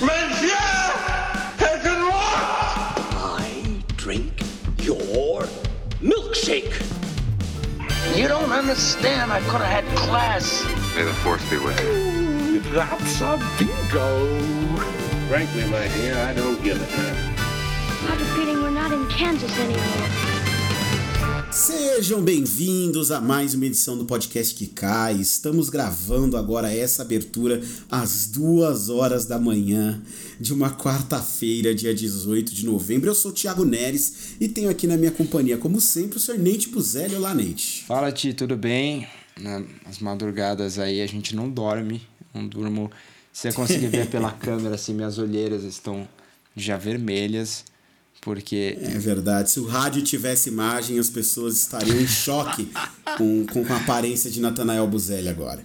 [0.00, 0.50] Monsieur!
[1.56, 2.98] Taken what?
[3.16, 4.42] I drink
[4.78, 5.46] your
[6.02, 6.74] milkshake.
[8.14, 9.32] You don't understand.
[9.32, 10.64] I could have had class.
[10.94, 12.60] May the force be with you.
[12.72, 14.38] That's a bingo.
[15.28, 17.34] Frankly, my dear, I don't give a damn.
[18.04, 20.25] I have a feeling we're not in Kansas anymore.
[21.56, 25.14] Sejam bem-vindos a mais uma edição do podcast que cai.
[25.14, 30.02] Estamos gravando agora essa abertura às duas horas da manhã
[30.38, 33.08] de uma quarta-feira, dia 18 de novembro.
[33.08, 36.38] Eu sou o Thiago Neres e tenho aqui na minha companhia, como sempre, o Sr.
[36.38, 37.16] Neite Buzelli.
[37.16, 37.84] Olá, Neite.
[37.84, 39.08] Fala, Ti, tudo bem?
[39.40, 42.02] Nas madrugadas aí a gente não dorme,
[42.34, 42.90] não durmo.
[43.32, 46.06] Você conseguir ver pela câmera, assim, minhas olheiras estão
[46.54, 47.64] já vermelhas.
[48.26, 48.76] Porque.
[48.82, 49.52] É verdade.
[49.52, 52.68] Se o rádio tivesse imagem, as pessoas estariam em choque
[53.16, 55.64] com, com a aparência de Natanael Buzelli agora.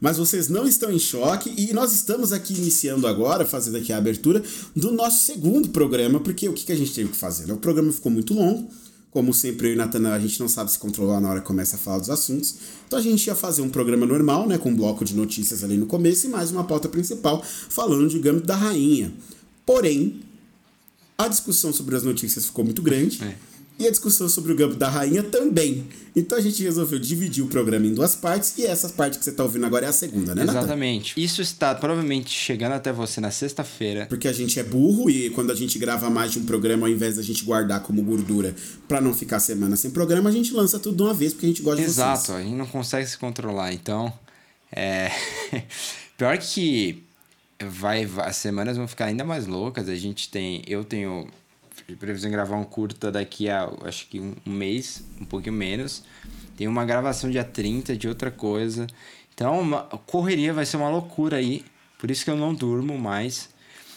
[0.00, 3.96] Mas vocês não estão em choque e nós estamos aqui iniciando agora, fazendo aqui a
[3.96, 4.40] abertura
[4.76, 7.50] do nosso segundo programa, porque o que, que a gente teve que fazer?
[7.52, 8.70] O programa ficou muito longo.
[9.10, 11.74] Como sempre, eu e Natanael, a gente não sabe se controlar na hora que começa
[11.74, 12.54] a falar dos assuntos.
[12.86, 14.58] Então a gente ia fazer um programa normal, né?
[14.58, 18.46] Com um bloco de notícias ali no começo e mais uma pauta principal falando Gâmbito
[18.46, 19.12] da Rainha.
[19.64, 20.20] Porém,
[21.18, 23.22] a discussão sobre as notícias ficou muito grande.
[23.22, 23.34] É.
[23.78, 25.86] E a discussão sobre o Gâmbito da Rainha também.
[26.14, 28.56] Então a gente resolveu dividir o programa em duas partes.
[28.56, 30.60] E essa parte que você está ouvindo agora é a segunda, né, Nathan?
[30.60, 31.22] Exatamente.
[31.22, 34.06] Isso está provavelmente chegando até você na sexta-feira.
[34.06, 36.90] Porque a gente é burro e quando a gente grava mais de um programa, ao
[36.90, 38.54] invés da gente guardar como gordura
[38.88, 41.48] para não ficar semana sem programa, a gente lança tudo de uma vez porque a
[41.50, 42.38] gente gosta Exato, de vocês.
[42.38, 43.74] a gente não consegue se controlar.
[43.74, 44.10] Então,
[44.72, 45.10] é.
[46.16, 47.04] Pior que
[47.64, 49.88] vai, as semanas vão ficar ainda mais loucas.
[49.88, 50.62] A gente tem.
[50.66, 51.28] Eu tenho
[51.98, 56.02] previsão de gravar um curta daqui a acho que um, mês, um pouquinho menos.
[56.56, 58.86] Tem uma gravação dia 30 de outra coisa.
[59.34, 61.64] Então, uma, correria vai ser uma loucura aí.
[61.98, 63.50] Por isso que eu não durmo mais.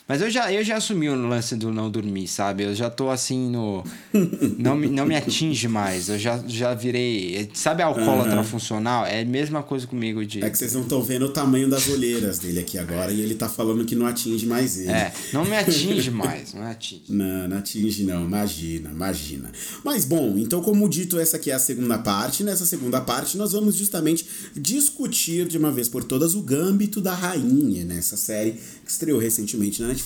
[0.10, 2.64] Mas eu já, eu já assumi o lance do não dormir, sabe?
[2.64, 3.84] Eu já tô assim no.
[4.58, 6.10] Não me, não me atinge mais.
[6.10, 7.50] Eu já, já virei.
[7.54, 9.06] Sabe a alcoólatra funcional?
[9.06, 10.44] É a mesma coisa comigo de.
[10.44, 13.36] É que vocês não estão vendo o tamanho das olheiras dele aqui agora e ele
[13.36, 14.90] tá falando que não atinge mais ele.
[14.90, 17.04] É, não me atinge mais, não me atinge.
[17.08, 19.52] Não, não atinge não, imagina, imagina.
[19.84, 22.44] Mas bom, então como dito, essa aqui é a segunda parte.
[22.44, 24.26] Nessa segunda parte nós vamos justamente
[24.56, 28.54] discutir de uma vez por todas o Gâmbito da Rainha, nessa série
[28.84, 29.99] que estreou recentemente na Netflix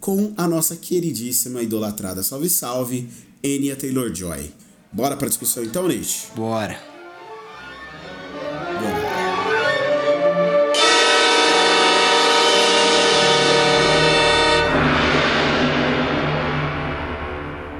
[0.00, 3.08] com a nossa queridíssima idolatrada Salve Salve,
[3.44, 4.52] Anya Taylor-Joy.
[4.92, 6.28] Bora pra discussão então, Nate?
[6.34, 6.80] Bora.
[8.74, 9.18] Lá.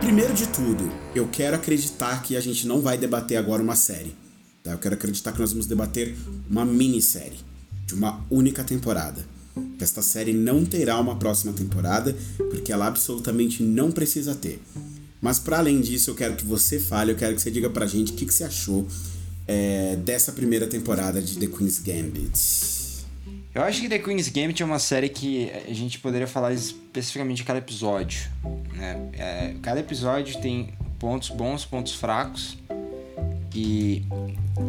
[0.00, 4.16] Primeiro de tudo, eu quero acreditar que a gente não vai debater agora uma série.
[4.64, 4.72] Tá?
[4.72, 6.16] Eu quero acreditar que nós vamos debater
[6.50, 7.38] uma minissérie
[7.86, 9.24] de uma única temporada.
[9.80, 12.16] Esta série não terá uma próxima temporada,
[12.50, 14.60] porque ela absolutamente não precisa ter.
[15.20, 17.86] Mas para além disso, eu quero que você fale, eu quero que você diga pra
[17.86, 18.86] gente o que, que você achou
[19.46, 22.68] é, dessa primeira temporada de The Queen's Gambit.
[23.54, 27.38] Eu acho que The Queen's Gambit é uma série que a gente poderia falar especificamente
[27.38, 28.30] de cada episódio.
[28.74, 29.08] Né?
[29.14, 32.58] É, cada episódio tem pontos bons, pontos fracos.
[33.60, 34.04] E,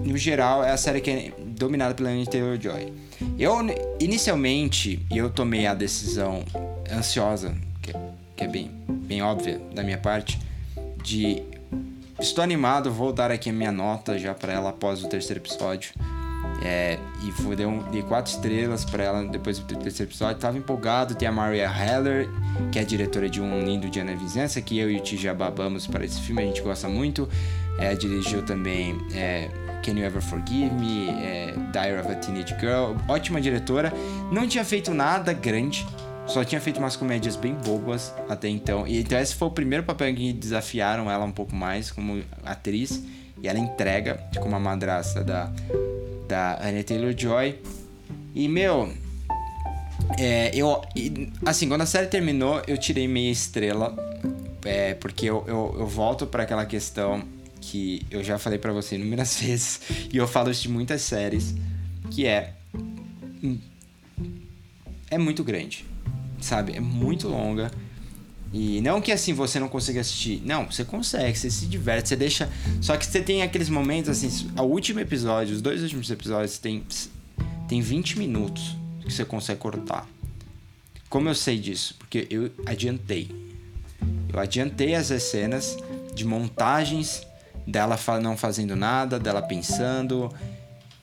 [0.04, 2.92] no geral, é a série que é dominada pela Anya Taylor-Joy.
[3.38, 3.54] Eu,
[4.00, 6.44] inicialmente, eu tomei a decisão
[6.92, 10.40] ansiosa, que, é- que é bem, bem óbvia da minha parte,
[11.04, 11.44] de...
[12.20, 15.92] Estou animado, vou dar aqui a minha nota já para ela após o terceiro episódio.
[16.62, 20.40] É, e fui, dei, um, dei quatro estrelas pra ela depois do terceiro episódio.
[20.40, 21.16] Tava empolgado.
[21.16, 22.30] Tem a Maria Heller,
[22.72, 25.34] que é diretora de Um Lindo Dia na Vizinhança, que eu e o Ti já
[25.34, 27.30] babamos para esse filme, a gente gosta muito.
[27.78, 29.48] É, dirigiu também é,
[29.86, 32.96] Can You Ever Forgive Me, é, Diary of a Teenage Girl.
[33.08, 33.94] Ótima diretora.
[34.32, 35.88] Não tinha feito nada grande.
[36.28, 38.86] Só tinha feito umas comédias bem bobas até então.
[38.86, 43.02] E então esse foi o primeiro papel que desafiaram ela um pouco mais como atriz.
[43.42, 45.50] E ela entrega como a madrasta da,
[46.30, 47.60] da Anya Taylor-Joy.
[48.36, 48.94] E, meu...
[50.18, 50.82] É, eu...
[51.46, 53.98] assim, quando a série terminou, eu tirei meia estrela.
[54.64, 57.24] É, porque eu, eu, eu volto para aquela questão
[57.60, 59.82] que eu já falei para você inúmeras vezes.
[60.14, 61.56] E eu falo isso de muitas séries.
[62.12, 62.54] Que é...
[65.10, 65.86] É muito grande.
[66.40, 66.74] Sabe?
[66.78, 67.72] É muito longa.
[68.52, 70.42] E não que assim você não consiga assistir.
[70.44, 72.50] Não, você consegue, você se diverte, você deixa.
[72.82, 74.50] Só que você tem aqueles momentos assim.
[74.58, 76.84] O último episódio, os dois últimos episódios, tem,
[77.68, 78.76] tem 20 minutos
[79.06, 80.08] que você consegue cortar.
[81.10, 81.96] Como eu sei disso?
[82.00, 83.30] Porque eu adiantei.
[84.32, 85.78] Eu adiantei as cenas
[86.14, 87.24] de montagens
[87.66, 90.34] dela não fazendo nada, dela pensando.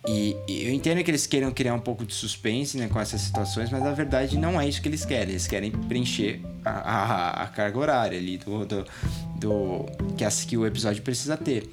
[0.07, 3.21] E, e eu entendo que eles queiram criar um pouco de suspense né, com essas
[3.21, 5.31] situações, mas na verdade não é isso que eles querem.
[5.31, 8.87] Eles querem preencher a, a, a carga horária ali do, do,
[9.37, 9.87] do
[10.17, 11.69] que, as, que o episódio precisa ter.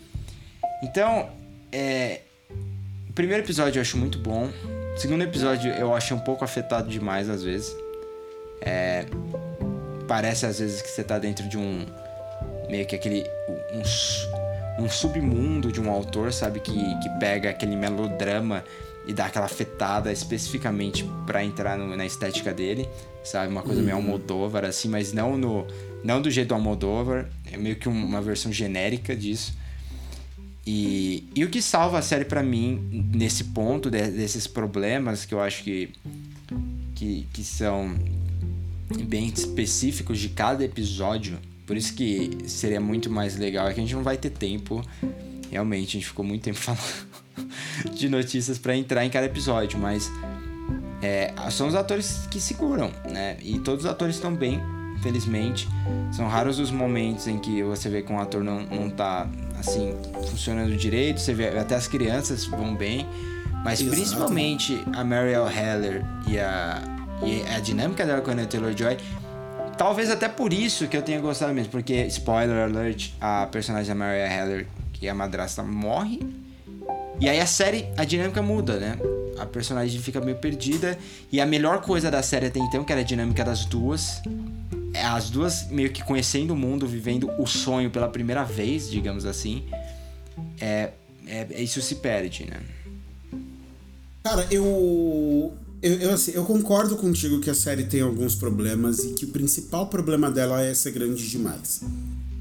[0.81, 1.29] Então,
[1.71, 2.21] é,
[3.07, 4.49] o primeiro episódio eu acho muito bom.
[4.95, 7.75] O segundo episódio eu acho um pouco afetado demais às vezes.
[8.61, 9.05] É,
[10.07, 11.85] parece às vezes que você tá dentro de um.
[12.67, 13.23] meio que aquele.
[13.73, 14.42] um,
[14.79, 16.59] um submundo de um autor, sabe?
[16.59, 18.63] Que, que pega aquele melodrama
[19.05, 22.87] e dá aquela afetada especificamente para entrar no, na estética dele,
[23.23, 23.51] sabe?
[23.51, 25.67] Uma coisa meio Almodóvar, assim, mas não no.
[26.03, 29.53] Não do jeito do Almodóvar, é meio que uma versão genérica disso.
[30.65, 35.33] E, e o que salva a série para mim nesse ponto de, desses problemas que
[35.33, 35.89] eu acho que,
[36.95, 37.95] que, que são
[39.05, 43.83] bem específicos de cada episódio, por isso que seria muito mais legal, é que a
[43.83, 44.83] gente não vai ter tempo.
[45.49, 46.81] Realmente, a gente ficou muito tempo falando
[47.93, 50.11] de notícias para entrar em cada episódio, mas
[51.01, 53.37] é, são os atores que seguram, né?
[53.41, 54.61] E todos os atores estão bem,
[55.01, 55.67] felizmente.
[56.11, 59.27] São raros os momentos em que você vê que um ator não, não tá
[59.59, 59.93] assim,
[60.29, 63.07] funcionando direito, você vê até as crianças vão bem,
[63.63, 63.95] mas Exato.
[63.95, 66.81] principalmente a Mariel Heller e a,
[67.25, 68.97] e a dinâmica dela com a Taylor-Joy,
[69.77, 73.95] talvez até por isso que eu tenha gostado mesmo, porque, spoiler alert, a personagem da
[73.95, 76.19] Mariel Heller, que é a madrasta, morre,
[77.19, 78.97] e aí a série, a dinâmica muda, né?
[79.37, 80.97] A personagem fica meio perdida,
[81.31, 84.21] e a melhor coisa da série até então, que era a dinâmica das duas,
[84.93, 89.25] é, as duas meio que conhecendo o mundo, vivendo o sonho pela primeira vez, digamos
[89.25, 89.65] assim,
[90.59, 90.91] é,
[91.27, 92.59] é isso se perde, né?
[94.23, 95.53] Cara, eu,
[95.83, 99.27] eu, eu, assim, eu concordo contigo que a série tem alguns problemas e que o
[99.27, 101.81] principal problema dela é ser grande demais.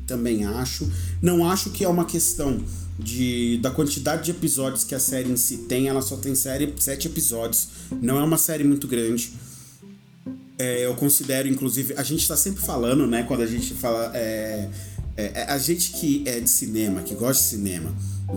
[0.06, 0.88] Também acho.
[1.20, 2.62] Não acho que é uma questão
[2.96, 5.88] de da quantidade de episódios que a série em si tem.
[5.88, 7.66] Ela só tem série, sete episódios.
[8.00, 9.32] Não é uma série muito grande.
[10.56, 14.12] É, eu considero, inclusive, a gente está sempre falando, né, quando a gente fala.
[14.14, 14.68] É,
[15.16, 17.92] é, a gente que é de cinema, que gosta de cinema,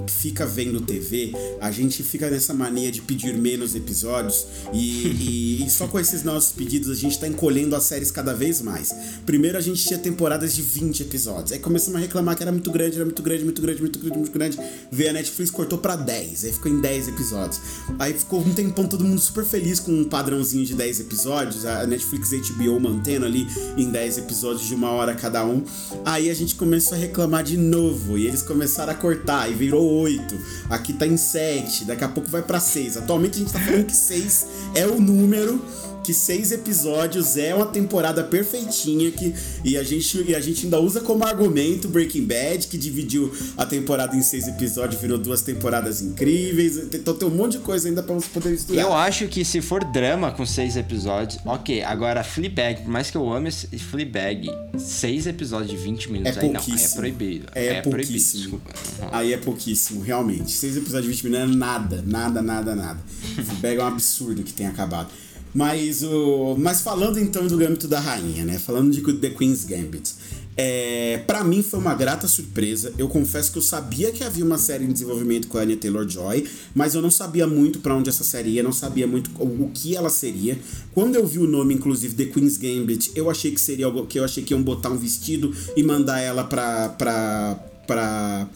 [0.07, 5.69] fica vendo TV, a gente fica nessa mania de pedir menos episódios e, e, e,
[5.69, 8.93] só com esses nossos pedidos a gente tá encolhendo as séries cada vez mais.
[9.25, 12.71] Primeiro a gente tinha temporadas de 20 episódios, aí começamos a reclamar que era muito
[12.71, 14.59] grande, era muito grande, muito grande, muito grande, muito grande.
[14.91, 17.59] Veio a Netflix, cortou para 10, aí ficou em 10 episódios.
[17.99, 21.85] Aí ficou um tempão todo mundo super feliz com um padrãozinho de 10 episódios, a
[21.85, 23.47] Netflix e HBO mantendo ali
[23.77, 25.63] em 10 episódios de uma hora cada um.
[26.03, 29.84] Aí a gente começou a reclamar de novo e eles começaram a cortar e virou
[29.85, 30.37] 8,
[30.69, 32.97] aqui tá em 7, daqui a pouco vai para 6.
[32.97, 35.63] Atualmente a gente tá falando que 6 é o número
[36.05, 40.79] que seis episódios é uma temporada perfeitinha que, e, a gente, e a gente ainda
[40.79, 46.01] usa como argumento Breaking Bad, que dividiu a temporada em seis episódios, virou duas temporadas
[46.01, 46.77] incríveis.
[46.93, 48.79] Então tem um monte de coisa ainda pra você poder estudar.
[48.79, 51.81] Eu acho que se for drama com seis episódios, ok.
[51.81, 54.47] Agora, Fleabag, por mais que eu ame esse Fleabag,
[54.77, 57.47] seis episódios de 20 minutos, é aí não, aí é proibido.
[57.55, 58.59] É, é pouquíssimo.
[58.59, 60.51] Proibido, aí é pouquíssimo, realmente.
[60.51, 62.99] Seis episódios de 20 minutos é nada, nada, nada, nada.
[63.43, 65.09] Fleabag é um absurdo que tem acabado.
[65.55, 68.59] Mas, o, mas falando então do Gambito da Rainha, né?
[68.59, 70.13] Falando de The Queen's Gambit.
[70.57, 72.93] É, para mim foi uma grata surpresa.
[72.97, 76.45] Eu confesso que eu sabia que havia uma série em desenvolvimento com a Anya Taylor-Joy,
[76.73, 79.71] mas eu não sabia muito para onde essa série ia, não sabia muito o, o,
[79.73, 80.59] que ela seria.
[80.93, 84.19] Quando eu vi o nome, inclusive The Queen's Gambit, eu achei que seria algo que
[84.19, 88.47] eu achei que iam botar um vestido e mandar ela pra pra para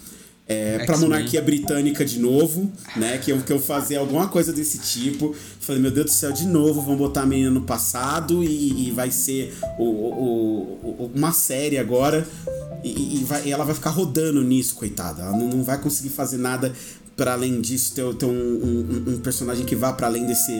[0.50, 3.20] é, pra monarquia britânica de novo, né?
[3.20, 5.36] Que eu, que eu fazer alguma coisa desse tipo.
[5.60, 8.91] Falei, meu Deus do céu, de novo, vão botar a menina no passado e, e
[8.91, 12.27] vai ser o, o, o, uma série agora.
[12.84, 15.22] E, e, vai, e ela vai ficar rodando nisso, coitada.
[15.22, 16.74] Ela não, não vai conseguir fazer nada
[17.20, 20.54] para além disso, ter, ter um, um, um personagem que vá para além desse,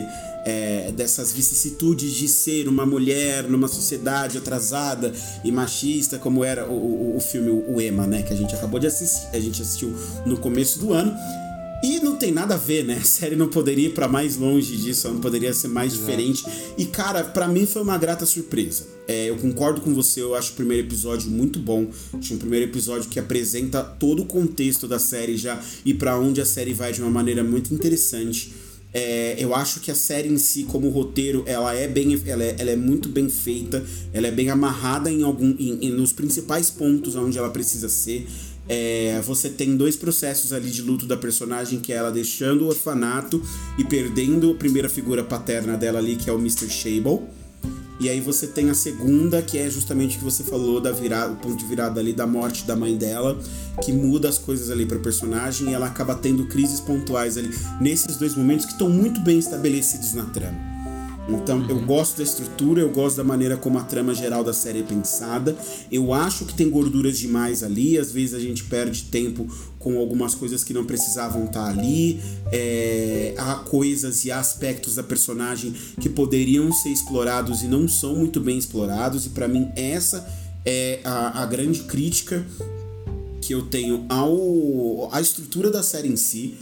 [0.44, 5.10] é, dessas vicissitudes de ser uma mulher numa sociedade atrasada
[5.42, 8.22] e machista, como era o, o, o filme O Ema, né?
[8.22, 9.90] Que a gente acabou de assistir, a gente assistiu
[10.26, 11.16] no começo do ano.
[11.82, 12.98] E não tem nada a ver, né?
[13.00, 16.06] A série não poderia ir para mais longe disso, não poderia ser mais Exato.
[16.06, 16.44] diferente.
[16.76, 18.86] E, cara, para mim foi uma grata surpresa.
[19.08, 21.90] É, eu concordo com você, eu acho o primeiro episódio muito bom.
[22.12, 26.40] Acho um primeiro episódio que apresenta todo o contexto da série já e para onde
[26.40, 28.52] a série vai de uma maneira muito interessante.
[28.92, 32.56] É, eu acho que a série em si, como roteiro, ela é bem, ela é,
[32.58, 36.70] ela é muito bem feita, ela é bem amarrada em algum, em, em, nos principais
[36.70, 38.26] pontos onde ela precisa ser.
[38.72, 42.68] É, você tem dois processos ali de luto da personagem, que é ela deixando o
[42.68, 43.42] orfanato
[43.76, 46.70] e perdendo a primeira figura paterna dela ali, que é o Mr.
[46.70, 47.20] Shable.
[47.98, 51.32] E aí você tem a segunda, que é justamente o que você falou da virada,
[51.32, 53.36] o ponto de virada ali da morte da mãe dela,
[53.84, 57.50] que muda as coisas ali para personagem e ela acaba tendo crises pontuais ali
[57.80, 60.69] nesses dois momentos que estão muito bem estabelecidos na trama.
[61.32, 64.80] Então, eu gosto da estrutura, eu gosto da maneira como a trama geral da série
[64.80, 65.56] é pensada.
[65.90, 69.46] Eu acho que tem gorduras demais ali, às vezes a gente perde tempo
[69.78, 72.20] com algumas coisas que não precisavam estar ali.
[72.52, 78.40] É, há coisas e aspectos da personagem que poderiam ser explorados e não são muito
[78.40, 80.28] bem explorados, e para mim essa
[80.64, 82.44] é a, a grande crítica
[83.40, 86.54] que eu tenho ao, à estrutura da série em si.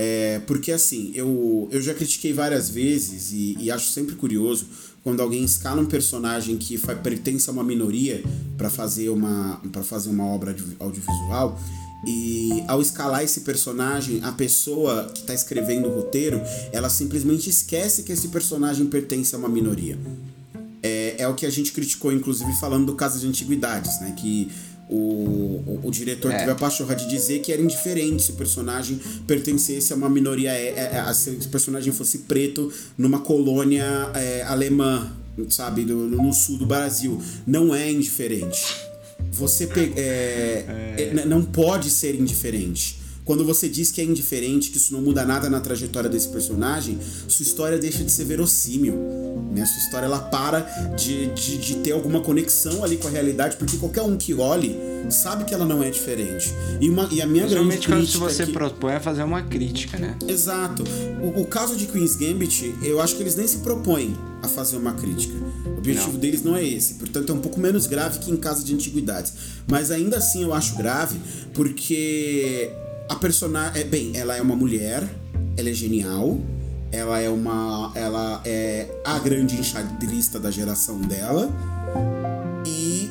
[0.00, 4.66] É, porque assim, eu, eu já critiquei várias vezes e, e acho sempre curioso
[5.02, 8.22] quando alguém escala um personagem que fa, pertence a uma minoria
[8.56, 11.58] para fazer uma para fazer uma obra audiovisual
[12.06, 16.40] e ao escalar esse personagem, a pessoa que está escrevendo o roteiro,
[16.72, 19.98] ela simplesmente esquece que esse personagem pertence a uma minoria.
[20.80, 24.14] É, é o que a gente criticou, inclusive, falando do caso de antiguidades, né?
[24.16, 24.48] Que
[24.88, 26.38] o, o, o diretor é.
[26.38, 30.50] teve a pachorra de dizer que era indiferente se o personagem pertencesse a uma minoria,
[30.50, 35.12] é, é, se o personagem fosse preto numa colônia é, alemã,
[35.50, 37.20] sabe, no, no sul do Brasil.
[37.46, 38.88] Não é indiferente.
[39.30, 40.64] Você pe é,
[40.96, 41.24] é.
[41.26, 42.97] não pode ser indiferente.
[43.28, 46.98] Quando você diz que é indiferente, que isso não muda nada na trajetória desse personagem,
[47.28, 48.94] sua história deixa de ser verossímil.
[49.54, 49.66] Né?
[49.66, 50.60] Sua história ela para
[50.96, 54.74] de, de, de ter alguma conexão ali com a realidade, porque qualquer um que olhe
[55.10, 56.54] sabe que ela não é diferente.
[56.80, 57.92] E, uma, e a minha grande crítica.
[57.92, 58.52] quando você é que...
[58.52, 60.16] propõe a fazer uma crítica, né?
[60.26, 60.82] Exato.
[61.20, 64.78] O, o, caso de Queen's Gambit, eu acho que eles nem se propõem a fazer
[64.78, 65.34] uma crítica.
[65.66, 66.18] O objetivo não.
[66.18, 66.94] deles não é esse.
[66.94, 69.34] Portanto, é um pouco menos grave que em caso de antiguidades.
[69.66, 71.20] Mas ainda assim eu acho grave,
[71.52, 72.72] porque
[73.08, 73.80] a personagem.
[73.80, 75.02] É, bem, ela é uma mulher,
[75.56, 76.38] ela é genial,
[76.92, 77.92] ela é uma.
[77.94, 81.50] Ela é a grande enxadrista da geração dela.
[82.66, 83.10] E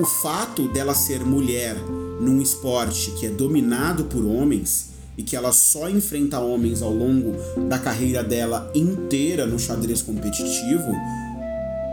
[0.00, 1.76] o fato dela ser mulher
[2.20, 7.34] num esporte que é dominado por homens e que ela só enfrenta homens ao longo
[7.68, 10.92] da carreira dela inteira no xadrez competitivo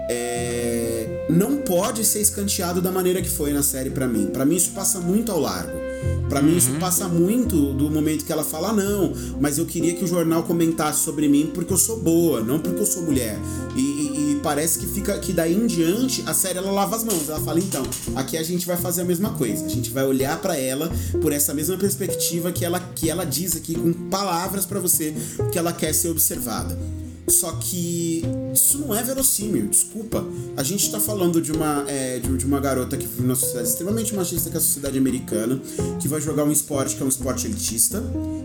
[0.09, 4.27] é, não pode ser escanteado da maneira que foi na série para mim.
[4.27, 5.80] Para mim isso passa muito ao largo.
[6.29, 6.79] Para mim isso uhum.
[6.79, 10.43] passa muito do momento que ela fala ah, não, mas eu queria que o jornal
[10.43, 13.37] comentasse sobre mim porque eu sou boa, não porque eu sou mulher.
[13.75, 17.03] E, e, e, parece que fica que daí em diante a série ela lava as
[17.03, 17.27] mãos.
[17.27, 17.83] Ela fala então,
[18.15, 19.65] aqui a gente vai fazer a mesma coisa.
[19.65, 20.89] A gente vai olhar para ela
[21.21, 25.13] por essa mesma perspectiva que ela que ela diz aqui com palavras para você
[25.51, 26.77] que ela quer ser observada.
[27.27, 30.25] Só que isso não é verossímil, desculpa.
[30.57, 34.15] A gente está falando de uma, é, de, uma garota que vive numa sociedade extremamente
[34.15, 35.59] machista, que é a sociedade americana,
[35.99, 38.03] que vai jogar um esporte que é um esporte elitista.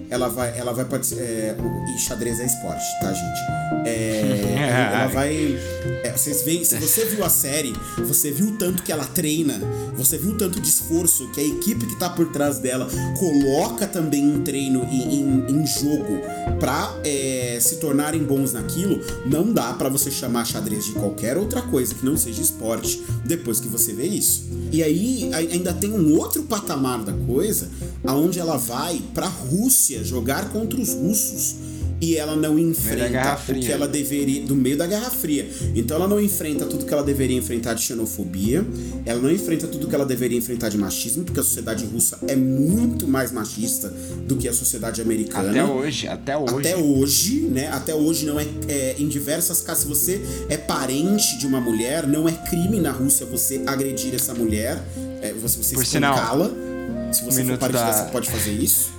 [0.09, 1.23] Ela vai, ela vai participar.
[1.23, 1.57] É,
[1.95, 3.89] e xadrez é esporte, tá, gente?
[3.89, 4.55] É,
[4.93, 5.59] ela vai.
[6.05, 9.61] É, vocês veem, se você viu a série, você viu o tanto que ela treina,
[9.95, 13.87] você viu o tanto de esforço que a equipe que tá por trás dela coloca
[13.87, 16.21] também em treino e em, em jogo
[16.61, 19.01] pra é, se tornarem bons naquilo.
[19.27, 23.61] Não dá para você chamar xadrez de qualquer outra coisa que não seja esporte depois
[23.61, 24.45] que você vê isso.
[24.71, 27.71] E aí ainda tem um outro patamar da coisa,
[28.05, 31.57] aonde ela vai para Rússia jogar contra os russos
[32.01, 35.49] e ela não enfrenta o que ela deveria do meio da Guerra Fria.
[35.75, 38.65] Então ela não enfrenta tudo que ela deveria enfrentar de xenofobia,
[39.05, 42.37] ela não enfrenta tudo que ela deveria enfrentar de machismo, porque a sociedade russa é
[42.37, 43.89] muito mais machista
[44.27, 45.51] do que a sociedade americana.
[45.51, 46.55] Até hoje, até hoje.
[46.55, 47.69] Até hoje, né?
[47.69, 52.07] Até hoje não é, é em diversas casas se você é parente de uma mulher,
[52.07, 54.83] não é crime na Rússia você agredir essa mulher,
[55.23, 56.51] é, você, você espancá-la.
[57.13, 57.87] Se você um for da...
[57.87, 58.91] dessa, pode fazer isso.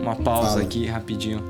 [0.00, 0.62] Uma pausa Fala.
[0.62, 1.42] aqui rapidinho.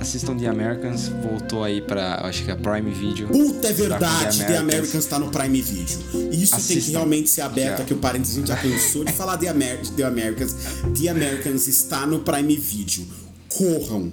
[0.00, 3.28] Assistam The Americans, voltou aí pra, acho que é Prime Video.
[3.28, 5.98] Puta, é verdade, The Americans, The Americans tá no Prime Video.
[6.32, 6.74] Isso Assistam.
[6.74, 9.48] tem que realmente ser aberto aqui, o parênteses, a gente já cansou de falar The,
[9.48, 10.54] Amer The Americans.
[10.98, 13.06] The Americans está no Prime Video.
[13.48, 14.12] Corram,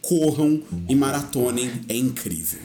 [0.00, 2.60] corram e maratonem, é incrível.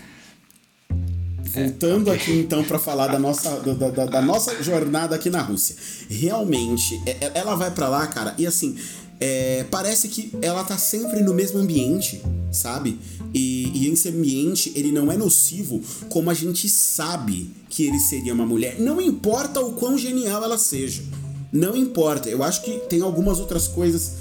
[1.46, 2.24] Voltando é, okay.
[2.24, 5.76] aqui então para falar da nossa, da, da, da, nossa jornada aqui na Rússia.
[6.10, 8.78] Realmente, é, é, ela vai para lá, cara, e assim,
[9.20, 13.00] é, parece que ela tá sempre no mesmo ambiente, sabe?
[13.34, 18.34] E, e esse ambiente, ele não é nocivo como a gente sabe que ele seria
[18.34, 18.80] uma mulher.
[18.80, 21.04] Não importa o quão genial ela seja.
[21.52, 22.30] Não importa.
[22.30, 24.14] Eu acho que tem algumas outras coisas.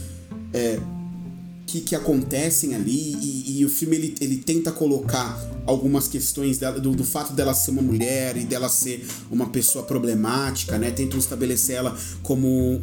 [0.52, 0.78] É,
[1.68, 6.80] que, que acontecem ali e, e, o filme ele, ele tenta colocar algumas questões dela,
[6.80, 10.90] do, do fato dela ser uma mulher e dela ser uma pessoa problemática, né?
[10.90, 12.80] Tentam estabelecer ela como,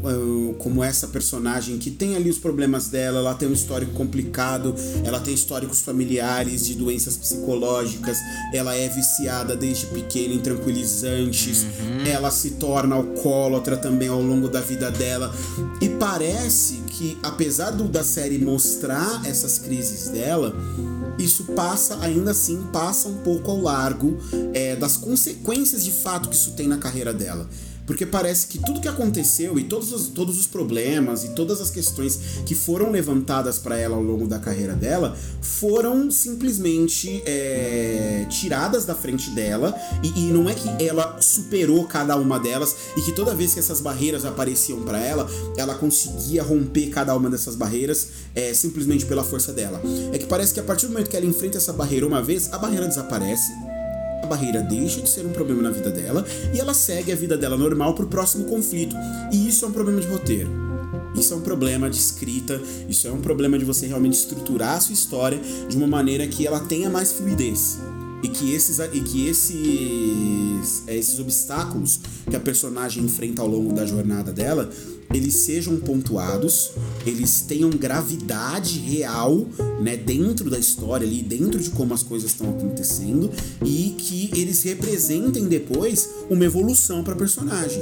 [0.60, 5.20] como essa personagem que tem ali os problemas dela, ela tem um histórico complicado, ela
[5.20, 8.20] tem históricos familiares de doenças psicológicas,
[8.54, 12.06] ela é viciada desde pequena em tranquilizantes, uhum.
[12.06, 15.34] ela se torna alcoólatra também ao longo da vida dela
[15.82, 20.56] e parece que apesar do, da série mostrar essas crises dela,
[21.18, 24.18] isso passa, ainda assim, passa um pouco ao largo
[24.54, 27.50] é, das consequências de fato que isso tem na carreira dela.
[27.86, 31.70] Porque parece que tudo que aconteceu e todos os, todos os problemas e todas as
[31.70, 38.86] questões que foram levantadas para ela ao longo da carreira dela foram simplesmente é, tiradas
[38.86, 39.76] da frente dela.
[40.04, 43.60] E, e, não é que ela superou cada uma delas e que toda vez que
[43.60, 49.24] essas barreiras apareciam para ela, ela conseguia romper cada uma dessas barreiras é, simplesmente pela
[49.24, 49.82] força dela.
[50.12, 52.52] É que parece que a partir do momento que ela enfrenta essa barreira uma vez,
[52.52, 53.52] a barreira desaparece
[54.26, 57.38] a barreira deixa de ser um problema na vida dela e ela segue a vida
[57.38, 58.96] dela normal pro próximo conflito.
[59.32, 60.50] E isso é um problema de roteiro.
[61.16, 64.80] Isso é um problema de escrita, isso é um problema de você realmente estruturar a
[64.82, 65.40] sua história
[65.70, 67.80] de uma maneira que ela tenha mais fluidez.
[68.22, 73.86] E que esses, e que esses, esses obstáculos que a personagem enfrenta ao longo da
[73.86, 74.70] jornada dela
[75.14, 76.72] eles sejam pontuados,
[77.06, 79.46] eles tenham gravidade real,
[79.82, 83.30] né, dentro da história ali, dentro de como as coisas estão acontecendo
[83.64, 87.82] e que eles representem depois uma evolução para personagem.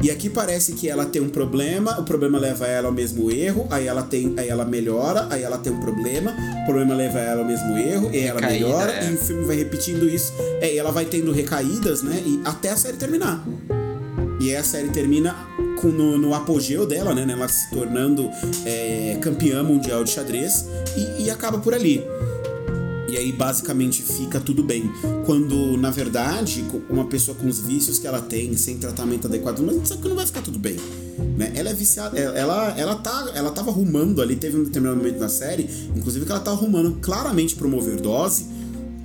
[0.00, 3.66] E aqui parece que ela tem um problema, o problema leva ela ao mesmo erro,
[3.68, 7.40] aí ela tem, aí ela melhora, aí ela tem um problema, o problema leva ela
[7.40, 9.10] ao mesmo erro, e ela Recaída, melhora, é.
[9.10, 12.22] e o filme vai repetindo isso, é, e ela vai tendo recaídas, né?
[12.24, 13.44] E até a série terminar.
[14.40, 15.34] E aí a série termina
[15.80, 17.26] com, no, no apogeu dela, né?
[17.30, 18.30] Ela se tornando
[18.64, 20.66] é, campeã mundial de xadrez
[20.96, 22.04] e, e acaba por ali.
[23.08, 24.92] E aí basicamente fica tudo bem.
[25.24, 29.70] Quando, na verdade, uma pessoa com os vícios que ela tem, sem tratamento adequado, mas
[29.70, 30.76] a gente sabe que não vai ficar tudo bem.
[31.36, 31.52] Né?
[31.54, 35.28] Ela é viciada, ela, ela, tá, ela tava arrumando ali, teve um determinado momento na
[35.28, 38.57] série, inclusive que ela tava arrumando claramente pra uma overdose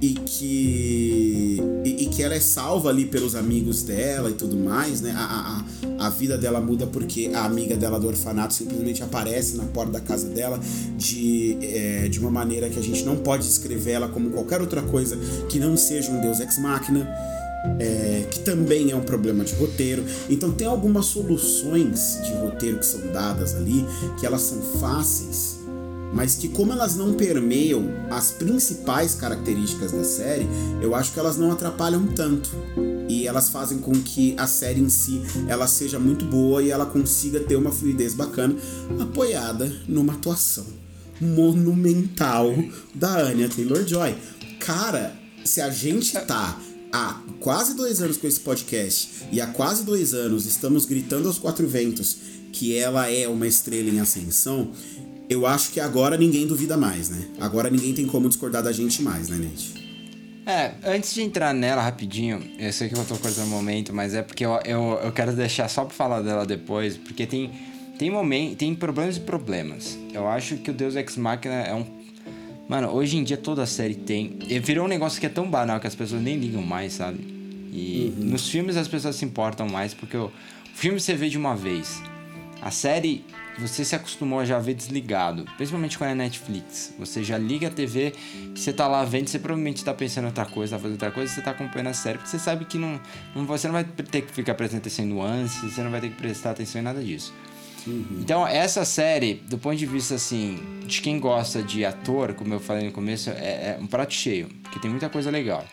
[0.04, 5.00] e que e, e, que ela é salva ali pelos amigos dela e tudo mais,
[5.00, 5.14] né?
[5.16, 5.64] A,
[5.98, 9.94] a, a vida dela muda porque a amiga dela do orfanato simplesmente aparece na porta
[9.94, 10.60] da casa dela
[10.98, 14.82] de, é, de uma maneira que a gente não pode descrever ela como qualquer outra
[14.82, 15.18] coisa
[15.48, 17.10] que não seja um deus ex machina.
[17.80, 20.04] É, que também é um problema de roteiro.
[20.30, 23.86] Então tem algumas soluções de roteiro que são dadas ali,
[24.20, 25.63] que elas são fáceis
[26.14, 30.48] mas que como elas não permeiam as principais características da série,
[30.82, 32.50] eu acho que elas não atrapalham tanto.
[33.10, 36.86] E elas fazem com que a série em si ela seja muito boa e ela
[36.86, 38.56] consiga ter uma fluidez bacana,
[39.00, 40.66] apoiada numa atuação
[41.20, 42.54] monumental
[42.94, 44.16] da Anya Taylor-Joy.
[44.60, 46.60] Cara, se a gente tá
[46.92, 51.38] há quase dois anos com esse podcast e há quase dois anos estamos gritando aos
[51.38, 52.18] quatro ventos
[52.52, 54.72] que ela é uma estrela em ascensão,
[55.30, 57.28] eu acho que agora ninguém duvida mais, né?
[57.40, 59.84] Agora ninguém tem como discordar da gente mais, né, Nate?
[60.46, 64.14] É, antes de entrar nela rapidinho, eu sei que eu tô cortando um momento, mas
[64.14, 67.50] é porque eu, eu, eu quero deixar só pra falar dela depois, porque tem,
[67.98, 69.98] tem momento, tem problemas e problemas.
[70.14, 71.86] Eu acho que o Deus Ex Machina é um.
[72.68, 74.38] Mano, hoje em dia toda série tem.
[74.62, 77.20] Virou um negócio que é tão banal que as pessoas nem ligam mais, sabe?
[77.72, 78.26] E uhum.
[78.26, 80.30] nos filmes as pessoas se importam mais, porque o
[80.74, 82.02] filme você vê de uma vez.
[82.62, 83.24] A série
[83.58, 86.94] você se acostumou a já ver desligado, principalmente com a Netflix.
[86.98, 88.14] Você já liga a TV,
[88.56, 91.34] você tá lá vendo, você provavelmente está pensando em outra coisa, tá fazendo outra coisa,
[91.34, 93.00] você tá acompanhando a série, porque você sabe que não,
[93.36, 96.10] não você não vai ter que ficar prestando atenção em nuances, você não vai ter
[96.10, 97.34] que prestar atenção em nada disso.
[97.86, 98.20] Uhum.
[98.22, 102.60] Então, essa série, do ponto de vista assim, de quem gosta de ator, como eu
[102.60, 105.66] falei no começo, é, é um prato cheio, porque tem muita coisa legal.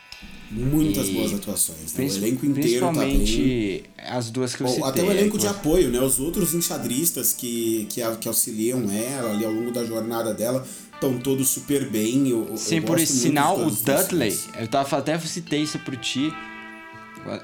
[0.51, 1.95] Muitas e boas atuações.
[1.95, 2.05] Né?
[2.05, 4.85] O elenco inteiro tá Principalmente tá as duas que eu citei.
[4.85, 6.01] Até o elenco de apoio, né?
[6.01, 11.19] Os outros enxadristas que, que, que auxiliam ela ali ao longo da jornada dela estão
[11.19, 12.29] todos super bem.
[12.29, 16.33] Eu, Sim, eu por esse sinal, o Dudley, eu tava, até citei isso pro Ti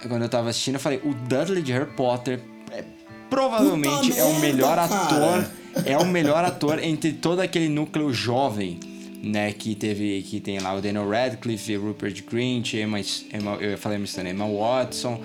[0.09, 2.41] quando eu tava assistindo, eu falei, o Dudley de Harry Potter
[2.73, 2.83] é,
[3.29, 5.47] provavelmente Puta é o melhor merda, ator.
[5.85, 8.81] É o melhor ator entre todo aquele núcleo jovem
[9.27, 13.99] né, que teve que tem lá o Daniel Radcliffe, Rupert Grint, Emma, Emma eu falei
[13.99, 15.21] Emma, Emma Watson,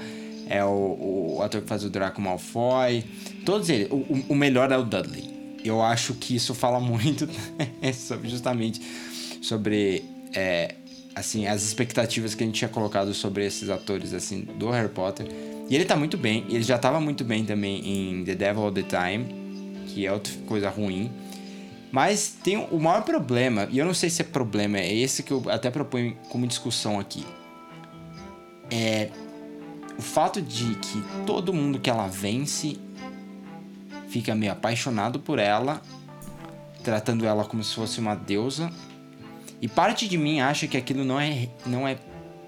[0.49, 3.03] é o, o ator que faz o Draco Malfoy,
[3.45, 3.87] todos eles.
[3.89, 5.29] O, o melhor é o Dudley.
[5.63, 7.29] Eu acho que isso fala muito
[7.93, 8.81] sobre, justamente
[9.41, 10.75] sobre é,
[11.15, 15.27] assim as expectativas que a gente tinha colocado sobre esses atores assim do Harry Potter.
[15.69, 18.71] E ele tá muito bem, ele já tava muito bem também em The Devil All
[18.71, 21.09] the Time, que é outra coisa ruim.
[21.91, 25.31] Mas tem o maior problema, e eu não sei se é problema, é esse que
[25.31, 27.25] eu até proponho como discussão aqui.
[28.69, 29.09] É
[29.97, 32.79] o fato de que todo mundo que ela vence
[34.07, 35.81] fica meio apaixonado por ela,
[36.83, 38.71] tratando ela como se fosse uma deusa.
[39.61, 41.97] E parte de mim acha que aquilo não é, não é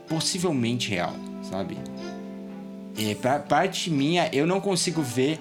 [0.08, 1.78] possivelmente real, sabe?
[2.98, 5.40] É, pra parte minha, eu não consigo ver,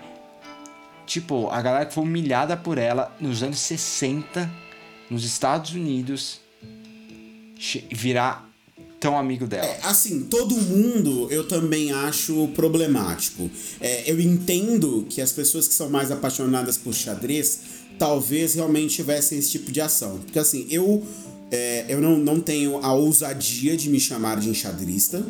[1.12, 4.50] tipo, a galera que foi humilhada por ela nos anos 60,
[5.10, 6.40] nos Estados Unidos,
[7.90, 8.50] virar
[8.98, 9.66] tão amigo dela.
[9.66, 13.50] É, assim, todo mundo eu também acho problemático.
[13.80, 17.60] É, eu entendo que as pessoas que são mais apaixonadas por xadrez
[17.98, 20.18] talvez realmente tivessem esse tipo de ação.
[20.18, 21.06] Porque assim, eu,
[21.50, 25.22] é, eu não, não tenho a ousadia de me chamar de enxadrista.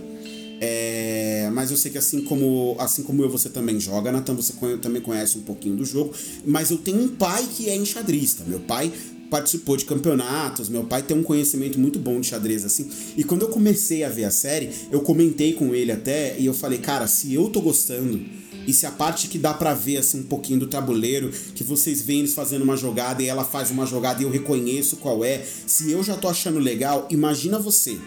[0.65, 4.53] É, mas eu sei que assim como, assim como eu, você também joga, Natan, você
[4.53, 6.15] conhe- também conhece um pouquinho do jogo.
[6.47, 8.45] Mas eu tenho um pai que é enxadrista.
[8.47, 8.93] Meu pai
[9.29, 12.89] participou de campeonatos, meu pai tem um conhecimento muito bom de xadrez, assim.
[13.17, 16.55] E quando eu comecei a ver a série, eu comentei com ele até, e eu
[16.55, 18.21] falei, cara, se eu tô gostando,
[18.65, 22.03] e se a parte que dá pra ver, assim, um pouquinho do tabuleiro, que vocês
[22.03, 25.45] veem eles fazendo uma jogada e ela faz uma jogada e eu reconheço qual é,
[25.67, 27.99] se eu já tô achando legal, imagina você.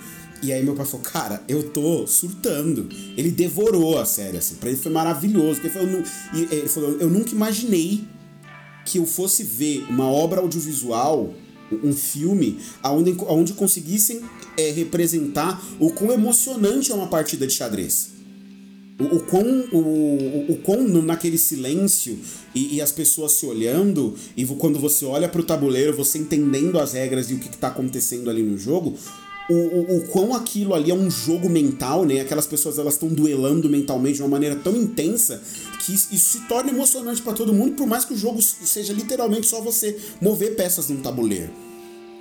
[0.44, 2.88] E aí meu pai falou, cara, eu tô surtando.
[3.18, 4.56] Ele devorou a série, assim.
[4.56, 5.60] Pra ele foi maravilhoso.
[5.62, 8.04] Ele falou, "Nu- e ele falou, eu nunca imaginei
[8.86, 11.34] que eu fosse ver uma obra audiovisual,
[11.84, 14.22] um filme, onde, onde conseguissem
[14.56, 18.12] é, representar o quão emocionante é uma partida de xadrez.
[19.00, 19.44] O, o quão,
[19.74, 22.18] o, o, o quão naquele silêncio
[22.54, 26.94] e, e as pessoas se olhando, e quando você olha pro tabuleiro, você entendendo as
[26.94, 28.96] regras e o que, que tá acontecendo ali no jogo,
[29.50, 32.22] o, o, o quão aquilo ali é um jogo mental, né?
[32.22, 35.42] Aquelas pessoas elas estão duelando mentalmente de uma maneira tão intensa
[35.86, 39.46] que isso se torna emocionante para todo mundo, por mais que o jogo seja literalmente
[39.46, 41.52] só você mover peças num tabuleiro.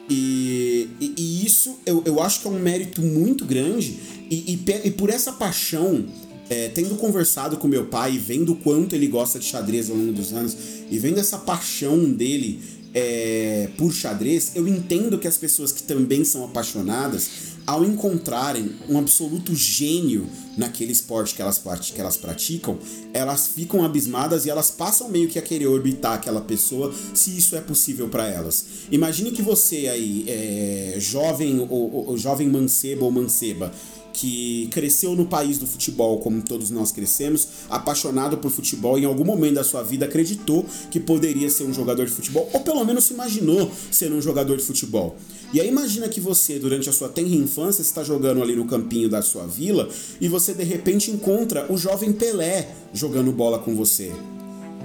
[0.09, 3.99] E, e, e isso eu, eu acho que é um mérito muito grande.
[4.31, 6.05] E, e, e por essa paixão,
[6.51, 10.13] é, tendo conversado com meu pai vendo o quanto ele gosta de xadrez ao longo
[10.13, 10.57] dos anos,
[10.91, 12.61] e vendo essa paixão dele
[12.95, 17.29] é, por xadrez, eu entendo que as pessoas que também são apaixonadas,
[17.67, 20.27] ao encontrarem um absoluto gênio
[20.57, 21.59] naquele esporte que elas,
[21.93, 22.79] que elas praticam,
[23.13, 27.57] elas ficam abismadas e elas passam meio que a querer orbitar aquela pessoa se isso
[27.57, 28.65] é possível para elas.
[28.91, 33.73] Imagine que você aí, é, jovem ou- ou jovem mancebo ou manceba,
[34.15, 39.25] que cresceu no país do futebol, como todos nós crescemos, apaixonado por futebol, em algum
[39.25, 43.05] momento da sua vida acreditou que poderia ser um jogador de futebol, ou pelo menos
[43.05, 45.17] se imaginou ser um jogador de futebol.
[45.53, 49.09] E aí imagina que você, durante a sua tenra infância, está jogando ali no campinho
[49.09, 49.89] da sua vila
[50.21, 54.13] e você de repente encontra o jovem Pelé jogando bola com você.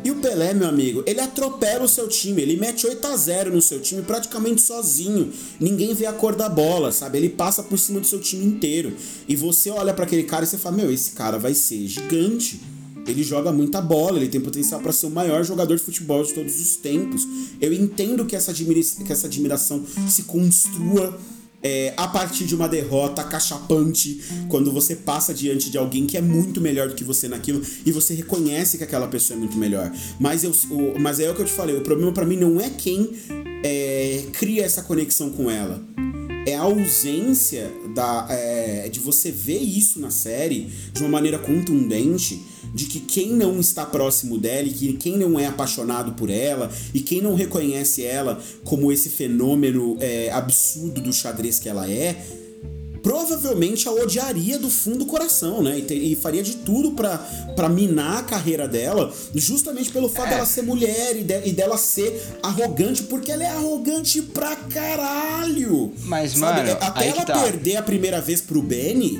[0.03, 3.53] E o Pelé, meu amigo, ele atropela o seu time, ele mete 8 a 0
[3.53, 5.31] no seu time praticamente sozinho.
[5.59, 7.17] Ninguém vê a cor da bola, sabe?
[7.17, 8.93] Ele passa por cima do seu time inteiro.
[9.27, 12.61] E você olha para aquele cara e você fala: "Meu, esse cara vai ser gigante".
[13.07, 16.33] Ele joga muita bola, ele tem potencial para ser o maior jogador de futebol de
[16.33, 17.27] todos os tempos.
[17.59, 21.17] Eu entendo que essa, que essa admiração se construa
[21.61, 26.21] é, a partir de uma derrota cachapante, quando você passa diante de alguém que é
[26.21, 29.91] muito melhor do que você naquilo e você reconhece que aquela pessoa é muito melhor.
[30.19, 32.59] Mas, eu, o, mas é o que eu te falei, o problema para mim não
[32.59, 33.11] é quem
[33.63, 35.81] é, cria essa conexão com ela.
[36.45, 42.41] É a ausência da, é, de você ver isso na série de uma maneira contundente
[42.73, 46.71] de que quem não está próximo dela e que quem não é apaixonado por ela
[46.93, 52.15] e quem não reconhece ela como esse fenômeno é, absurdo do xadrez que ela é,
[53.01, 55.79] provavelmente a odiaria do fundo do coração, né?
[55.79, 57.17] E, te- e faria de tudo pra
[57.55, 60.35] pra minar a carreira dela, justamente pelo fato É.
[60.35, 65.91] dela ser mulher e, de- e dela ser arrogante, porque ela é arrogante pra caralho.
[66.05, 66.61] Mas, Sabe?
[66.69, 67.39] mano, até ela tá.
[67.41, 69.19] perder a primeira vez pro Benny,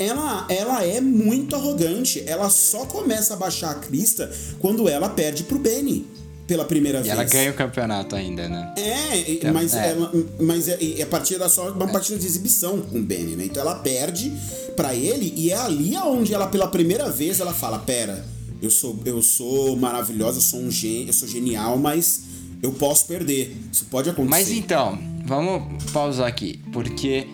[0.00, 2.24] ela, ela é muito arrogante.
[2.26, 6.06] Ela só começa a baixar a crista quando ela perde pro Benny
[6.46, 7.12] pela primeira E vez.
[7.12, 8.74] ela ganha o campeonato ainda, né?
[8.76, 9.90] É, Então, mas, é.
[9.90, 10.10] Ela,
[10.40, 13.44] mas é, e a partida só uma partida de exibição com o Benny, né?
[13.44, 14.32] Então ela perde
[14.74, 18.24] pra ele e é ali onde ela pela primeira vez ela fala, pera,
[18.62, 22.22] eu sou eu sou maravilhosa, eu sou um gênio, eu sou genial, mas
[22.62, 23.54] eu posso perder.
[23.70, 24.30] Isso pode acontecer.
[24.30, 27.26] Mas então, vamos pausar aqui, porque.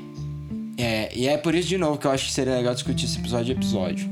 [0.79, 3.19] É, e é por isso, de novo, que eu acho que seria legal discutir esse
[3.19, 4.09] episódio a episódio.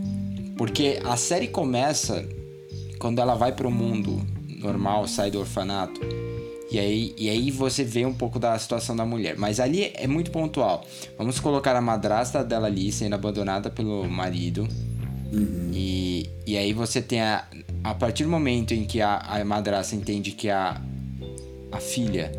[0.57, 2.27] Porque a série começa
[2.99, 4.21] quando ela vai pro mundo
[4.59, 6.01] normal, sai do orfanato.
[6.71, 9.37] E aí, e aí você vê um pouco da situação da mulher.
[9.37, 10.85] Mas ali é muito pontual.
[11.19, 14.67] Vamos colocar a madrasta dela ali sendo abandonada pelo marido.
[15.73, 17.45] E, e aí você tem a.
[17.83, 20.81] A partir do momento em que a, a madrasta entende que a,
[21.71, 22.33] a filha.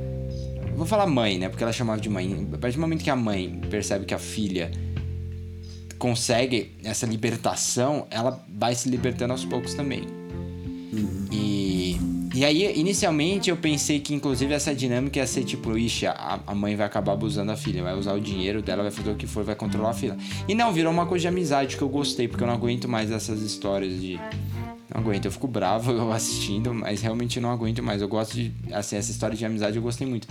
[0.76, 1.50] Vou falar mãe, né?
[1.50, 2.48] Porque ela chamava de mãe.
[2.54, 4.72] A partir do momento que a mãe percebe que a filha
[5.98, 10.04] consegue essa libertação, ela vai se libertando aos poucos também.
[11.32, 11.98] E,
[12.34, 16.56] e aí, inicialmente, eu pensei que, inclusive, essa dinâmica ia ser tipo, ixi, a, a
[16.56, 19.28] mãe vai acabar abusando da filha, vai usar o dinheiro dela, vai fazer o que
[19.28, 20.18] for, vai controlar a filha.
[20.48, 23.12] E não, virou uma coisa de amizade que eu gostei, porque eu não aguento mais
[23.12, 24.20] essas histórias de.
[24.94, 28.02] Não aguento, eu fico bravo eu assistindo, mas realmente não aguento mais.
[28.02, 28.52] Eu gosto de.
[28.72, 30.28] Assim, essa história de amizade eu gostei muito.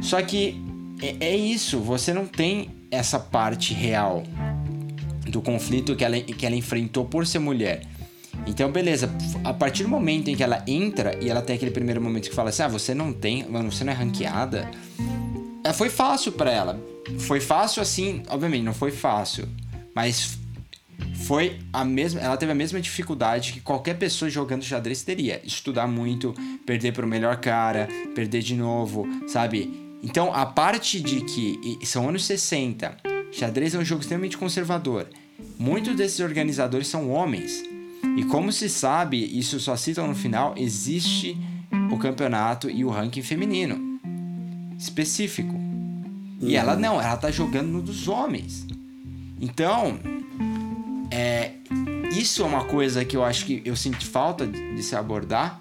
[0.00, 0.60] Só que
[1.00, 4.22] é, é isso, você não tem essa parte real
[5.28, 7.82] do conflito que ela, que ela enfrentou por ser mulher.
[8.46, 9.10] Então, beleza,
[9.42, 12.34] a partir do momento em que ela entra e ela tem aquele primeiro momento que
[12.34, 14.68] fala assim: ah, você não tem, mano, você não é ranqueada.
[15.62, 16.80] É, foi fácil para ela.
[17.20, 19.48] Foi fácil assim, obviamente, não foi fácil,
[19.94, 20.38] mas
[21.26, 25.86] foi a mesma, ela teve a mesma dificuldade que qualquer pessoa jogando xadrez teria, estudar
[25.86, 26.34] muito,
[26.66, 29.72] perder pro melhor cara, perder de novo, sabe?
[30.02, 32.96] Então, a parte de que são anos 60,
[33.32, 35.08] xadrez é um jogo extremamente conservador.
[35.58, 37.62] Muitos desses organizadores são homens.
[38.16, 41.36] E como se sabe, isso só citam no final, existe
[41.90, 43.94] o campeonato e o ranking feminino
[44.78, 45.54] específico.
[46.40, 48.66] E ela não, ela tá jogando no dos homens.
[49.40, 49.98] Então,
[51.14, 51.52] é,
[52.12, 55.60] isso é uma coisa que eu acho que eu sinto falta de, de se abordar.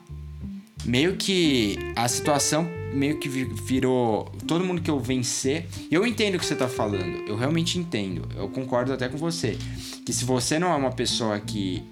[0.85, 5.65] Meio que a situação meio que vi- virou todo mundo que eu vencer.
[5.89, 7.25] Eu entendo o que você tá falando.
[7.27, 8.27] Eu realmente entendo.
[8.35, 9.57] Eu concordo até com você.
[10.05, 11.83] Que se você não é uma pessoa que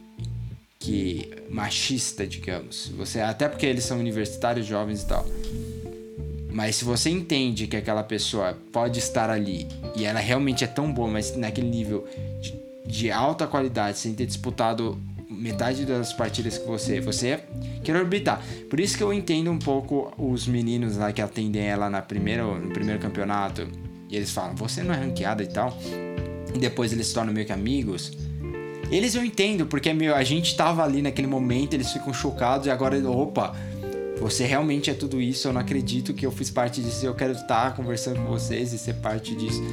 [0.80, 2.92] que machista, digamos.
[2.98, 5.26] Você até porque eles são universitários jovens e tal.
[6.52, 10.92] Mas se você entende que aquela pessoa pode estar ali e ela realmente é tão
[10.92, 12.06] boa, mas naquele nível
[12.42, 12.54] de,
[12.86, 14.98] de alta qualidade, sem ter disputado
[15.30, 17.40] metade das partidas que você, você
[17.84, 18.44] quer orbitar.
[18.70, 22.44] Por isso que eu entendo um pouco os meninos lá que atendem ela na primeira,
[22.44, 23.68] no primeiro campeonato
[24.10, 25.78] e eles falam: "Você não é ranqueada e tal".
[26.54, 28.12] E depois eles se tornam meio que amigos.
[28.92, 32.70] Eles eu entendo, porque meu, a gente tava ali naquele momento, eles ficam chocados e
[32.70, 33.56] agora, opa,
[34.20, 37.32] você realmente é tudo isso, eu não acredito que eu fiz parte disso, eu quero
[37.32, 39.64] estar conversando com vocês e ser parte disso.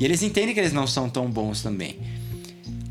[0.00, 2.00] E eles entendem que eles não são tão bons também.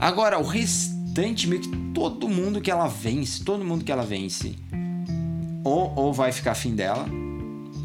[0.01, 4.55] Agora, o restante, meio que todo mundo que ela vence, todo mundo que ela vence,
[5.63, 7.05] ou, ou vai ficar afim dela,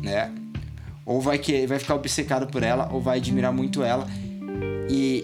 [0.03, 0.33] né?
[1.05, 4.09] Ou vai, que, vai ficar obcecado por ela, ou vai admirar muito ela.
[4.89, 5.23] E,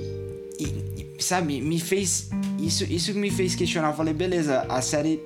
[0.61, 2.29] e, sabe, me fez.
[2.61, 3.89] Isso, isso me fez questionar.
[3.89, 5.17] Eu falei, beleza, a série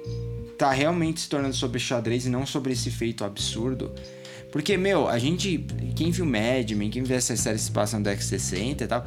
[0.57, 3.93] tá realmente se tornando sobre xadrez e não sobre esse feito absurdo.
[4.53, 5.67] Porque, meu, a gente.
[5.97, 9.05] Quem viu Mad Men, quem viu essas séries que se passam no X60 e tal.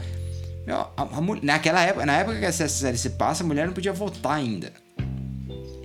[0.75, 1.07] A, a,
[1.41, 4.71] naquela época, na época que essa série se passa, a mulher não podia votar ainda.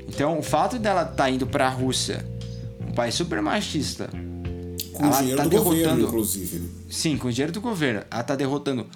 [0.09, 2.25] Então, o fato dela tá indo pra Rússia,
[2.89, 4.09] um país super machista,
[4.93, 6.59] Com ela dinheiro tá do governo, derrotando- inclusive.
[6.59, 6.69] né?
[6.89, 8.03] Sim, com o dinheiro do governo.
[8.11, 8.87] Ela tá derrotando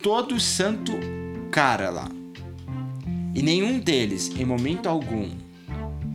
[0.00, 0.92] todo santo
[1.50, 2.08] cara lá.
[3.34, 5.28] E nenhum deles, em momento algum,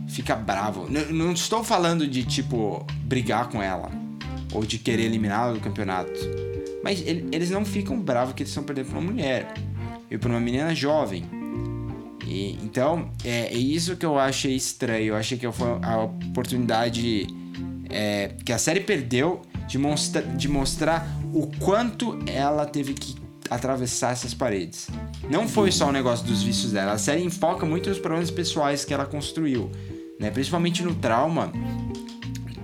[0.08, 0.86] fica bravo.
[0.88, 3.90] N- não estou falando de, tipo, brigar com ela.
[4.54, 6.12] Ou de querer eliminá-la do campeonato.
[6.86, 9.52] Mas ele- eles não ficam bravos que eles estão perdendo pra uma mulher.
[10.08, 11.24] E pra uma menina jovem.
[12.24, 15.06] E, então, é, é isso que eu achei estranho.
[15.06, 17.26] Eu achei que foi a oportunidade
[17.90, 19.78] é, que a série perdeu de,
[20.36, 23.16] de mostrar o quanto ela teve que
[23.50, 24.88] atravessar essas paredes.
[25.28, 26.92] Não foi só o negócio dos vícios dela.
[26.92, 29.72] A série enfoca muito nos problemas pessoais que ela construiu.
[30.20, 30.30] Né?
[30.30, 31.52] Principalmente no trauma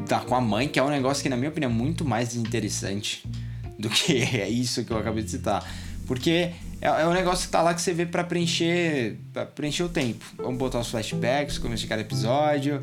[0.09, 2.37] da, com a mãe, que é um negócio que, na minha opinião, é muito mais
[2.37, 3.25] interessante
[3.83, 5.69] do que é isso que eu acabei de citar.
[6.07, 9.83] Porque é, é um negócio que tá lá que você vê pra preencher, pra preencher
[9.83, 10.25] o tempo.
[10.37, 12.83] Vamos botar os flashbacks, começo de cada episódio,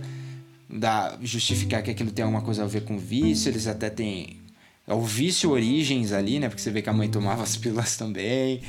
[0.70, 3.50] dá, justificar que aquilo tem alguma coisa a ver com vício.
[3.50, 4.38] Eles até têm
[4.88, 6.50] é o vício origens ali, né?
[6.50, 8.62] Porque você vê que a mãe tomava as pílulas também.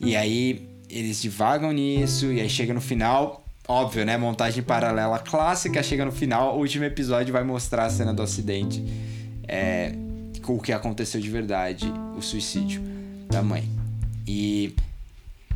[0.00, 4.16] E aí eles divagam nisso, e aí chega no final, óbvio, né?
[4.16, 8.84] Montagem paralela clássica, chega no final, o último episódio vai mostrar a cena do acidente.
[9.46, 9.94] É,
[10.52, 12.82] o que aconteceu de verdade, o suicídio
[13.30, 13.68] da mãe.
[14.26, 14.74] E.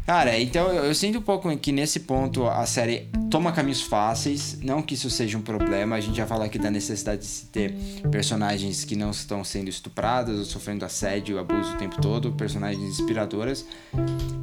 [0.06, 4.58] Cara, então eu, sinto um pouco que nesse ponto a série toma caminhos fáceis.
[4.62, 7.44] Não que isso seja um problema, a gente já falou aqui da necessidade de se
[7.46, 7.74] ter
[8.10, 12.98] personagens que não estão sendo estupradas ou sofrendo assédio e abuso o tempo todo, personagens
[12.98, 13.66] inspiradoras.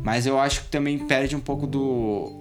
[0.04, 2.32] Mas eu acho que também perde um pouco do.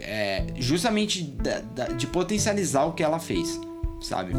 [0.00, 3.60] é, justamente da- da- de potencializar o que ela fez,
[4.00, 4.32] sabe?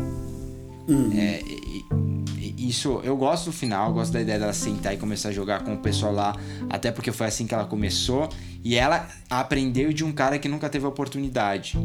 [1.15, 2.08] É, e- e-
[2.69, 5.73] isso, eu gosto do final, gosto da ideia dela sentar e começar a jogar com
[5.73, 6.35] o pessoal lá,
[6.69, 8.29] até porque foi assim que ela começou.
[8.63, 11.77] E ela aprendeu de um cara que nunca teve a oportunidade.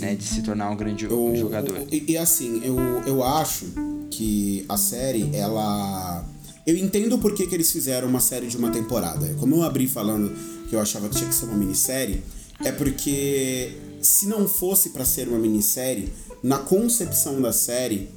[0.00, 1.78] né, de se tornar um grande Eu- jogador.
[1.90, 3.66] E, e assim, eu, eu acho
[4.10, 6.24] que a série, ela.
[6.66, 9.34] Eu entendo por que, que eles fizeram uma série de uma temporada.
[9.40, 10.30] Como eu abri falando
[10.68, 12.22] que eu achava que tinha que ser uma minissérie,
[12.62, 16.12] é porque se não fosse pra ser uma minissérie,
[16.42, 18.10] na concepção da série,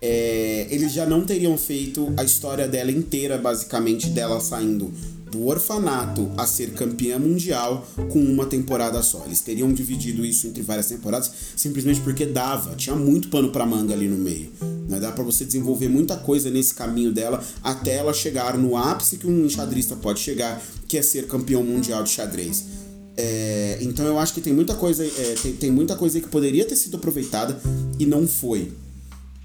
[0.00, 4.92] é, eles já não teriam feito a história dela inteira, basicamente, dela saindo
[5.30, 9.24] do orfanato a ser campeã mundial com uma temporada só.
[9.26, 13.94] Eles teriam dividido isso entre várias temporadas simplesmente porque dava, tinha muito pano pra manga
[13.94, 14.50] ali no meio.
[14.88, 14.98] Né?
[14.98, 19.26] Dá pra você desenvolver muita coisa nesse caminho dela até ela chegar no ápice que
[19.26, 22.64] um xadrista pode chegar, que é ser campeão mundial de xadrez.
[23.16, 26.64] É, então eu acho que tem muita coisa, é, tem, tem muita coisa que poderia
[26.64, 27.60] ter sido aproveitada
[27.98, 28.72] e não foi.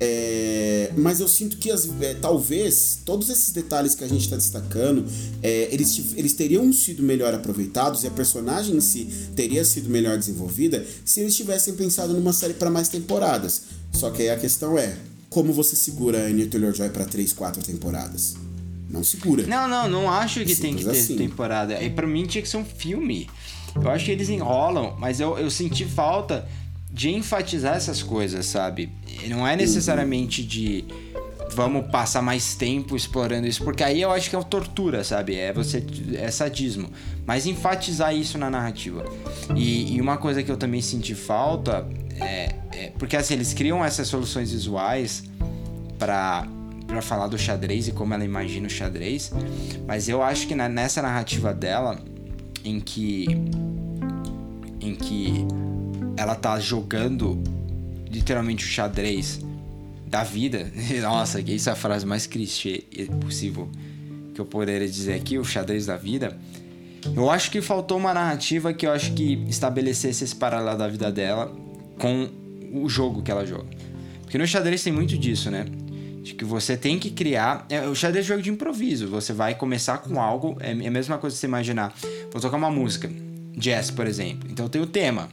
[0.06, 4.36] É, mas eu sinto que as- é, talvez todos esses detalhes que a gente está
[4.36, 5.06] destacando
[5.42, 10.18] é, eles, eles teriam sido melhor aproveitados e a personagem em si teria sido melhor
[10.18, 13.64] desenvolvida se eles tivessem pensado numa série para mais temporadas.
[13.94, 14.96] Só que aí a questão é:
[15.30, 18.36] como você segura a Anya Taylor-Joy para 3, 4 temporadas?
[18.90, 19.44] Não segura.
[19.48, 21.16] Não, não, não acho que tem que ter assim.
[21.16, 21.82] temporada.
[21.82, 23.28] E pra mim tinha que ser um filme.
[23.76, 26.48] Eu acho que eles enrolam, mas eu, eu senti falta
[26.92, 28.92] de enfatizar essas coisas, sabe?
[29.28, 30.84] Não é necessariamente de
[31.56, 35.36] vamos passar mais tempo explorando isso, porque aí eu acho que é tortura, sabe?
[35.36, 35.84] É você
[36.16, 36.90] é sadismo.
[37.26, 39.06] Mas enfatizar isso na narrativa.
[39.56, 41.88] E, e uma coisa que eu também senti falta
[42.20, 45.24] é, é porque assim eles criam essas soluções visuais
[46.00, 46.48] para
[46.86, 49.32] para falar do xadrez e como ela imagina o xadrez,
[49.88, 51.98] mas eu acho que na- nessa narrativa dela
[52.64, 53.26] em que
[54.82, 55.46] em que
[56.18, 57.42] ela tá jogando
[58.14, 59.40] literalmente o xadrez
[60.06, 60.72] da vida.
[61.02, 62.84] Nossa, que isso é a frase mais clichê
[63.20, 63.70] possível
[64.34, 66.38] que eu poderia dizer aqui, o xadrez da vida.
[67.16, 71.12] Eu acho que faltou uma narrativa que eu acho que estabelecesse esse paralelo da vida
[71.12, 71.54] dela
[72.00, 72.30] com
[72.74, 73.68] o jogo que ela joga.
[74.22, 75.66] Porque no xadrez tem muito disso, né?
[76.24, 77.66] De que você tem que criar.
[77.70, 79.08] é, o xadrez é jogo de improviso.
[79.10, 80.58] Você vai começar com algo.
[80.60, 81.94] É a mesma coisa que você imaginar.
[82.32, 83.12] Vou tocar uma música.
[83.56, 84.50] Jazz, por exemplo.
[84.50, 85.30] Então tem o tema.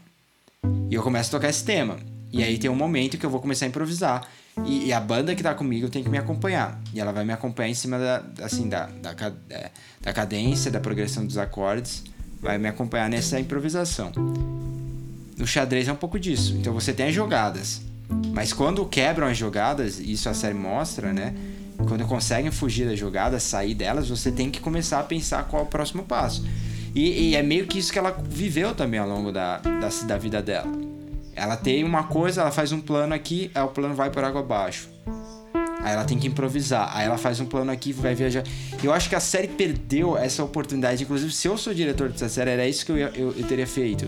[0.90, 1.96] E eu começo a tocar esse tema.
[2.32, 4.28] E aí tem um momento que eu vou começar a improvisar.
[4.64, 6.80] E, e a banda que tá comigo tem que me acompanhar.
[6.92, 10.80] E ela vai me acompanhar em cima da, assim, da, da, é, da cadência, da
[10.80, 12.04] progressão dos acordes.
[12.40, 14.12] Vai me acompanhar nessa improvisação.
[15.36, 16.56] No xadrez é um pouco disso.
[16.58, 17.82] Então você tem as jogadas.
[18.32, 21.34] Mas quando quebram as jogadas, isso a série mostra, né?
[21.88, 25.64] Quando conseguem fugir das jogadas, sair delas, você tem que começar a pensar qual é
[25.64, 26.44] o próximo passo.
[26.94, 30.18] E, e é meio que isso que ela viveu também ao longo da, da, da
[30.18, 30.89] vida dela.
[31.40, 34.40] Ela tem uma coisa, ela faz um plano aqui, aí o plano vai por água
[34.40, 34.88] abaixo.
[35.82, 36.90] Aí ela tem que improvisar.
[36.94, 38.44] Aí ela faz um plano aqui, vai viajar.
[38.84, 41.02] Eu acho que a série perdeu essa oportunidade.
[41.02, 43.66] Inclusive, se eu sou diretor dessa série, era isso que eu, ia- eu, eu teria
[43.66, 44.04] feito.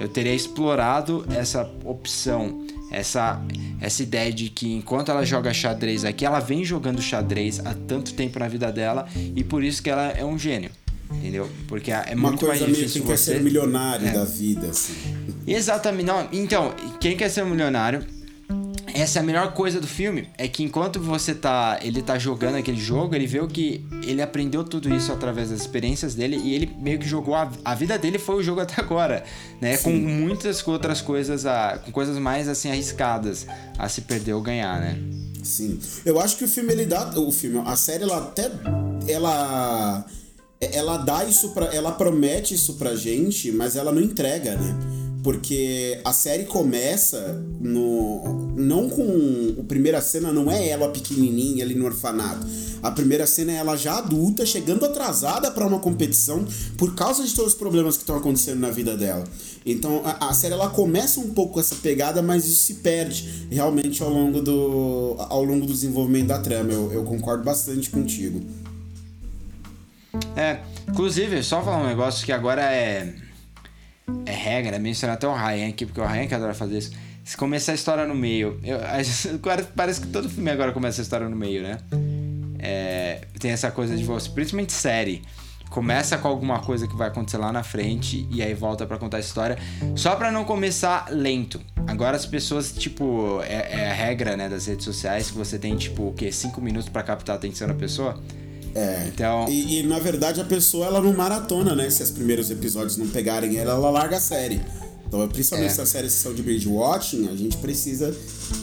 [0.00, 3.38] Eu teria explorado essa opção, essa,
[3.82, 8.14] essa ideia de que enquanto ela joga xadrez aqui, ela vem jogando xadrez há tanto
[8.14, 10.70] tempo na vida dela e por isso que ela é um gênio.
[11.12, 11.48] Entendeu?
[11.68, 13.32] Porque é Uma muito mais coisa meio que difícil quer você.
[13.34, 14.12] ser milionário É.
[14.12, 14.94] da vida, assim.
[15.46, 16.06] Exatamente.
[16.06, 18.04] Não, então, quem quer ser um milionário?
[18.92, 22.56] Essa é a melhor coisa do filme, é que enquanto você tá, ele tá jogando
[22.56, 26.74] aquele jogo, ele vê que ele aprendeu tudo isso através das experiências dele e ele
[26.76, 29.22] meio que jogou a, a vida dele foi o jogo até agora,
[29.60, 29.76] né?
[29.78, 33.46] Com muitas outras coisas, a, com coisas mais assim arriscadas
[33.78, 34.98] a se perder ou ganhar, né?
[35.42, 35.78] Sim.
[36.04, 37.10] Eu acho que o filme ele dá.
[37.16, 38.50] O filme, a série, ela até.
[39.06, 40.04] Ela.
[40.60, 41.74] Ela dá isso pra.
[41.74, 44.78] Ela promete isso pra gente, mas ela não entrega, né?
[45.22, 48.52] Porque a série começa no.
[48.54, 49.54] Não com.
[49.58, 52.46] A primeira cena não é ela pequenininha ali no orfanato.
[52.82, 56.46] A primeira cena é ela já adulta, chegando atrasada pra uma competição
[56.76, 59.24] por causa de todos os problemas que estão acontecendo na vida dela.
[59.64, 64.02] Então a, a série ela começa um pouco essa pegada, mas isso se perde realmente
[64.02, 66.70] ao longo do, ao longo do desenvolvimento da trama.
[66.70, 68.42] Eu, eu concordo bastante contigo.
[70.36, 73.14] É, inclusive, só falar um negócio que agora é.
[74.26, 76.92] É regra, mencionar até o Ryan aqui, porque o Ryan que adora fazer isso.
[77.24, 78.60] Se começar a história no meio.
[78.64, 78.78] Eu,
[79.76, 81.78] parece que todo filme agora começa a história no meio, né?
[82.58, 85.22] É, tem essa coisa de você, principalmente série.
[85.70, 89.18] Começa com alguma coisa que vai acontecer lá na frente e aí volta pra contar
[89.18, 89.56] a história.
[89.94, 91.60] Só pra não começar lento.
[91.86, 95.76] Agora as pessoas, tipo, é, é a regra, né, das redes sociais que você tem,
[95.76, 96.32] tipo, o quê?
[96.32, 98.20] Cinco minutos pra captar a atenção da pessoa.
[98.74, 99.06] É.
[99.12, 99.46] Então.
[99.48, 101.90] E, e, na verdade a pessoa ela não maratona, né?
[101.90, 104.60] Se os primeiros episódios não pegarem ela, ela larga a série.
[105.06, 105.74] Então, principalmente É.
[105.74, 108.14] se as séries são de binge watching, a gente precisa.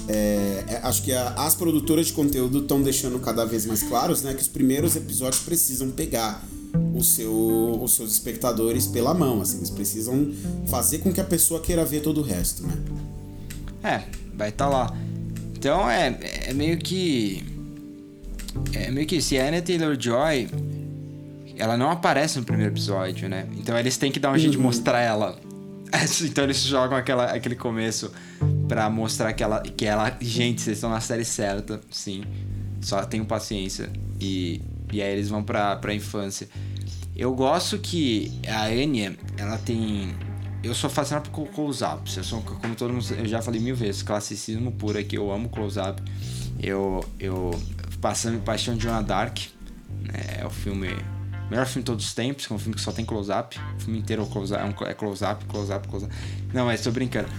[0.07, 4.21] é, é, acho que a- as produtoras de conteúdo estão deixando cada vez mais claros,
[4.21, 4.33] né?
[4.33, 6.43] Que os primeiros episódios precisam pegar.
[6.93, 10.31] o seu, os seus espectadores pela mão, assim, eles precisam
[10.67, 12.73] fazer com que a pessoa queira ver todo o resto, né?
[13.83, 14.03] É,
[14.35, 14.97] vai estar tá lá.
[15.55, 17.43] Então é, é meio que.
[18.73, 20.47] É meio que se a Anna Taylor Joy.
[21.57, 23.47] Ela não aparece no primeiro episódio, né?
[23.57, 25.39] Então eles têm que dar um jeito de mostrar ela.
[26.21, 28.11] Então eles jogam aquela, aquele começo
[28.67, 30.15] pra mostrar que ela, que ela.
[30.19, 32.23] Gente, vocês estão na série certa, sim.
[32.81, 33.89] Só tenham paciência.
[34.19, 36.47] E, e aí eles vão pra, pra infância.
[37.15, 40.13] Eu gosto que a Anya, ela tem.
[40.67, 42.17] Eu sou fascinado por close-ups.
[42.17, 45.15] Eu sou, como todo mundo, eu já falei mil vezes, classicismo puro aqui.
[45.15, 46.01] Eu amo close-up.
[46.61, 47.51] Eu, eu
[48.01, 49.37] passando Paixão de Joana Dark.
[50.01, 50.89] Né, é o filme.
[51.49, 53.57] Melhor filme de todos os tempos, que é um filme que só tem close-up.
[53.77, 56.13] O filme inteiro é close-up, é close-up, close-up, close-up.
[56.53, 57.29] Não, mas tô brincando.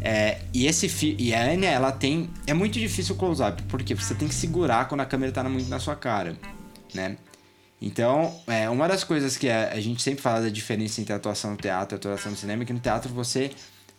[0.00, 2.30] É, e esse e a Anya, ela tem.
[2.46, 5.68] É muito difícil o close-up, porque você tem que segurar quando a câmera tá muito
[5.68, 6.36] na sua cara,
[6.94, 7.16] né?
[7.80, 11.52] Então, é, uma das coisas que a, a, gente sempre fala da diferença entre atuação
[11.52, 13.50] no teatro e atuação no cinema é que no teatro você,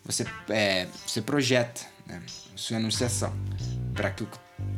[0.04, 2.22] você, é, você projeta né,
[2.54, 3.34] sua anunciação
[3.92, 4.24] para que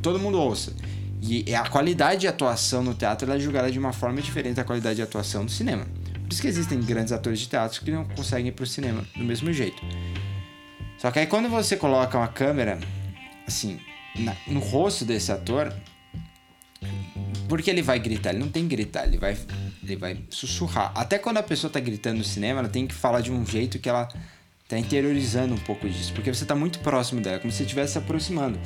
[0.00, 0.74] todo mundo ouça.
[1.20, 4.96] E a qualidade de atuação no teatro é julgada de uma forma diferente da qualidade
[4.96, 5.86] de atuação do cinema.
[6.22, 9.24] Por isso que existem grandes atores de teatro que não conseguem ir pro cinema do
[9.24, 9.82] mesmo jeito.
[10.98, 12.78] Só que aí quando você coloca uma câmera,
[13.46, 13.80] assim,
[14.18, 15.74] na, no rosto desse ator,
[17.48, 19.36] porque ele vai gritar, ele não tem que gritar, ele vai,
[19.82, 20.92] ele vai sussurrar.
[20.94, 23.78] Até quando a pessoa tá gritando no cinema, ela tem que falar de um jeito
[23.78, 24.08] que ela
[24.68, 27.98] tá interiorizando um pouco disso, porque você tá muito próximo dela, como se estivesse se
[27.98, 28.58] aproximando.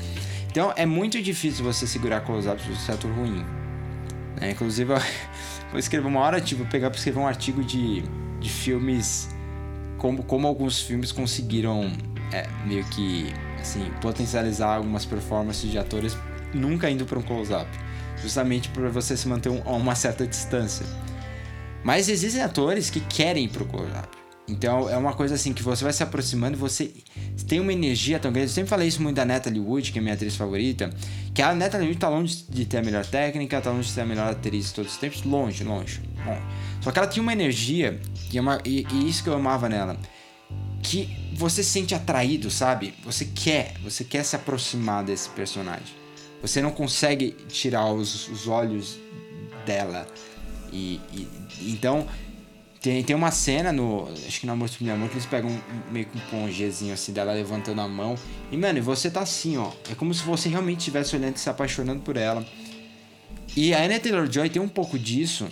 [0.51, 3.45] Então é muito difícil você segurar close-ups se você é ator ruim.
[4.41, 4.99] É, inclusive, eu
[5.71, 8.03] vou escrever uma hora, tipo, pegar para escrever um artigo de,
[8.39, 9.29] de filmes,
[9.99, 11.93] como, como alguns filmes conseguiram
[12.33, 16.17] é, meio que assim, potencializar algumas performances de atores
[16.55, 17.69] nunca indo para um close-up
[18.23, 20.85] justamente para você se manter um, a uma certa distância.
[21.83, 24.19] Mas existem atores que querem ir pro close-up.
[24.49, 26.91] Então é uma coisa assim que você vai se aproximando e você
[27.47, 28.49] tem uma energia tão grande.
[28.49, 30.91] Eu sempre falei isso muito da Natalie Wood, que é minha atriz favorita.
[31.35, 34.01] Que a Natalie Wood tá longe de ter a melhor técnica, tá longe de ser
[34.01, 35.23] a melhor atriz de todos os tempos.
[35.23, 36.43] Longe, longe, longe.
[36.81, 38.01] Só que ela tinha uma energia,
[38.33, 39.99] e, é uma, e, e isso que eu amava nela.
[40.83, 42.95] Que você se sente atraído, sabe?
[43.05, 45.98] Você quer, você quer se aproximar desse personagem.
[46.41, 48.99] Você não consegue tirar os, os olhos
[49.67, 50.07] dela.
[50.73, 51.29] E, e,
[51.73, 52.07] então
[52.81, 54.09] tem, tem uma cena no.
[54.27, 57.13] Acho que no Amor Supremo Amor que eles pegam um, meio que um pongezinho assim
[57.13, 58.15] dela levantando a mão.
[58.53, 59.73] E mano, você tá assim, ó.
[59.91, 62.47] É como se você realmente estivesse olhando e se apaixonando por ela.
[63.57, 65.49] E a Anna Taylor Joy tem um pouco disso,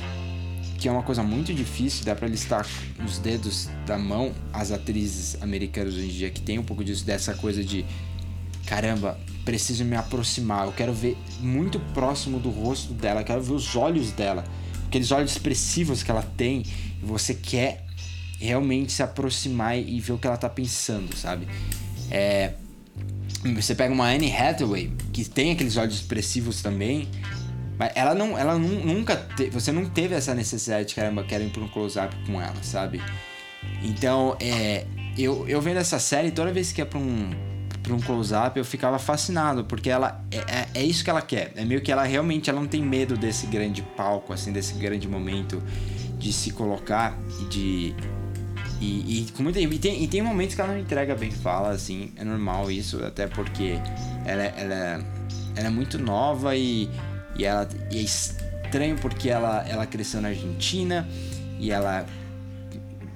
[0.78, 2.64] que é uma coisa muito difícil, dá pra listar
[3.00, 7.04] nos dedos da mão as atrizes americanas hoje em dia que tem um pouco disso,
[7.04, 7.84] dessa coisa de
[8.66, 13.76] caramba, preciso me aproximar, eu quero ver muito próximo do rosto dela, quero ver os
[13.76, 14.44] olhos dela,
[14.86, 16.64] aqueles olhos expressivos que ela tem,
[17.00, 17.86] e você quer
[18.40, 21.46] realmente se aproximar e ver o que ela tá pensando, sabe?
[22.10, 22.54] É,
[23.54, 27.08] você pega uma Anne Hathaway, que tem aqueles olhos expressivos também,
[27.78, 31.50] mas ela não, ela nunca, te, você não teve essa necessidade de caramba, quero ir
[31.50, 33.00] pra um close-up com ela, sabe?
[33.82, 34.86] Então, é,
[35.16, 37.30] eu, eu vendo essa série, toda vez que é pra um,
[37.86, 41.52] para um close-up, eu ficava fascinado, porque ela é, é, é, isso que ela quer.
[41.54, 45.06] É meio que ela realmente ela não tem medo desse grande palco, assim, desse grande
[45.06, 45.62] momento
[46.18, 47.94] de se colocar e de.
[48.80, 51.70] E, e, com muita, e, tem, e tem momentos que ela não entrega bem fala,
[51.70, 53.78] assim, é normal isso, até porque
[54.24, 55.04] ela, ela,
[55.54, 56.90] ela é muito nova e,
[57.38, 61.08] e, ela, e é estranho porque ela, ela cresceu na Argentina
[61.58, 62.04] e ela.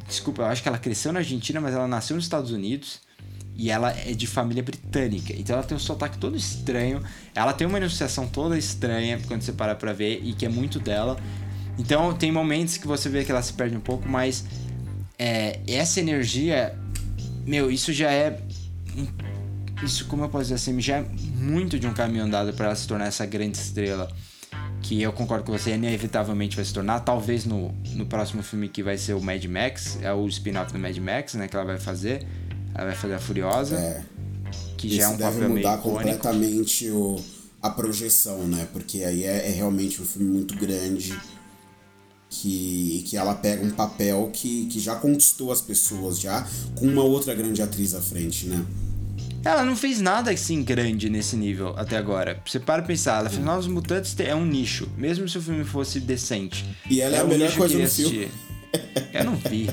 [0.07, 3.01] Desculpa, eu acho que ela cresceu na Argentina, mas ela nasceu nos Estados Unidos.
[3.61, 5.35] E ela é de família britânica.
[5.37, 7.03] Então ela tem um sotaque todo estranho.
[7.35, 10.81] Ela tem uma enunciação toda estranha quando você para pra ver e que é muito
[10.81, 11.19] dela.
[11.79, 14.47] Então tem momentos que você vê que ela se perde um pouco, mas
[15.19, 16.75] é, essa energia,
[17.45, 18.41] meu, isso já é.
[19.83, 22.75] Isso, como eu posso dizer assim, já é muito de um caminho andado para ela
[22.75, 24.11] se tornar essa grande estrela.
[24.81, 27.01] Que eu concordo com você, inevitavelmente vai se tornar.
[27.01, 30.79] Talvez no, no próximo filme que vai ser o Mad Max, é o spin-off do
[30.79, 31.47] Mad Max, né?
[31.47, 32.27] Que ela vai fazer.
[32.75, 33.77] Ela vai fazer a Furiosa.
[33.77, 34.03] É.
[34.77, 37.23] Que já é um deve papel mudar completamente o,
[37.61, 38.67] a projeção, né?
[38.73, 41.19] Porque aí é, é, realmente um filme muito grande.
[42.33, 46.47] Que, que ela pega um papel que, que já conquistou as pessoas, já
[46.77, 48.65] com uma outra grande atriz à frente, né?
[49.45, 52.41] Ela não fez nada assim grande nesse nível até agora.
[52.47, 55.99] Você para pensar, ela fez Novos Mutantes é um nicho, mesmo se o filme fosse
[55.99, 56.65] decente.
[56.89, 58.31] E ela é, é a melhor coisa do filme.
[59.13, 59.69] Eu não vi.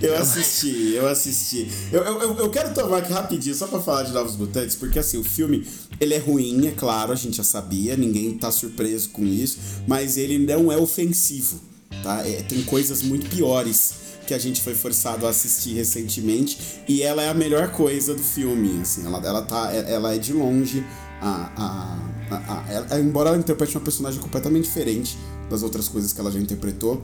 [0.00, 1.68] eu assisti, eu assisti.
[1.92, 5.18] Eu, eu, eu quero tomar aqui rapidinho, só pra falar de Novos Mutantes, porque assim,
[5.18, 5.66] o filme,
[6.00, 10.16] ele é ruim, é claro, a gente já sabia, ninguém tá surpreso com isso, mas
[10.16, 11.60] ele não é ofensivo.
[12.02, 12.26] tá?
[12.26, 13.94] É, tem coisas muito piores
[14.26, 18.22] que a gente foi forçado a assistir recentemente e ela é a melhor coisa do
[18.22, 20.84] filme, assim, ela, ela, tá, ela é de longe
[21.20, 21.98] a,
[22.30, 25.18] a, a, a embora ela interprete uma personagem completamente diferente
[25.50, 27.02] das outras coisas que ela já interpretou,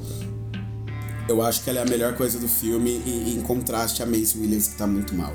[1.29, 4.39] eu acho que ela é a melhor coisa do filme e, em contraste a Mace
[4.39, 5.33] Williams que tá muito mal.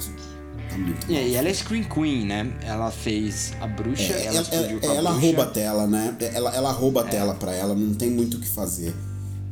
[0.70, 1.22] Tá muito mal.
[1.22, 2.52] E ela é Screen Queen, né?
[2.64, 5.26] Ela fez a bruxa, É, ela, ela, explodiu com a ela, ela bruxa.
[5.28, 6.16] rouba a tela, né?
[6.34, 8.94] Ela, ela rouba a tela pra ela, não tem muito o que fazer.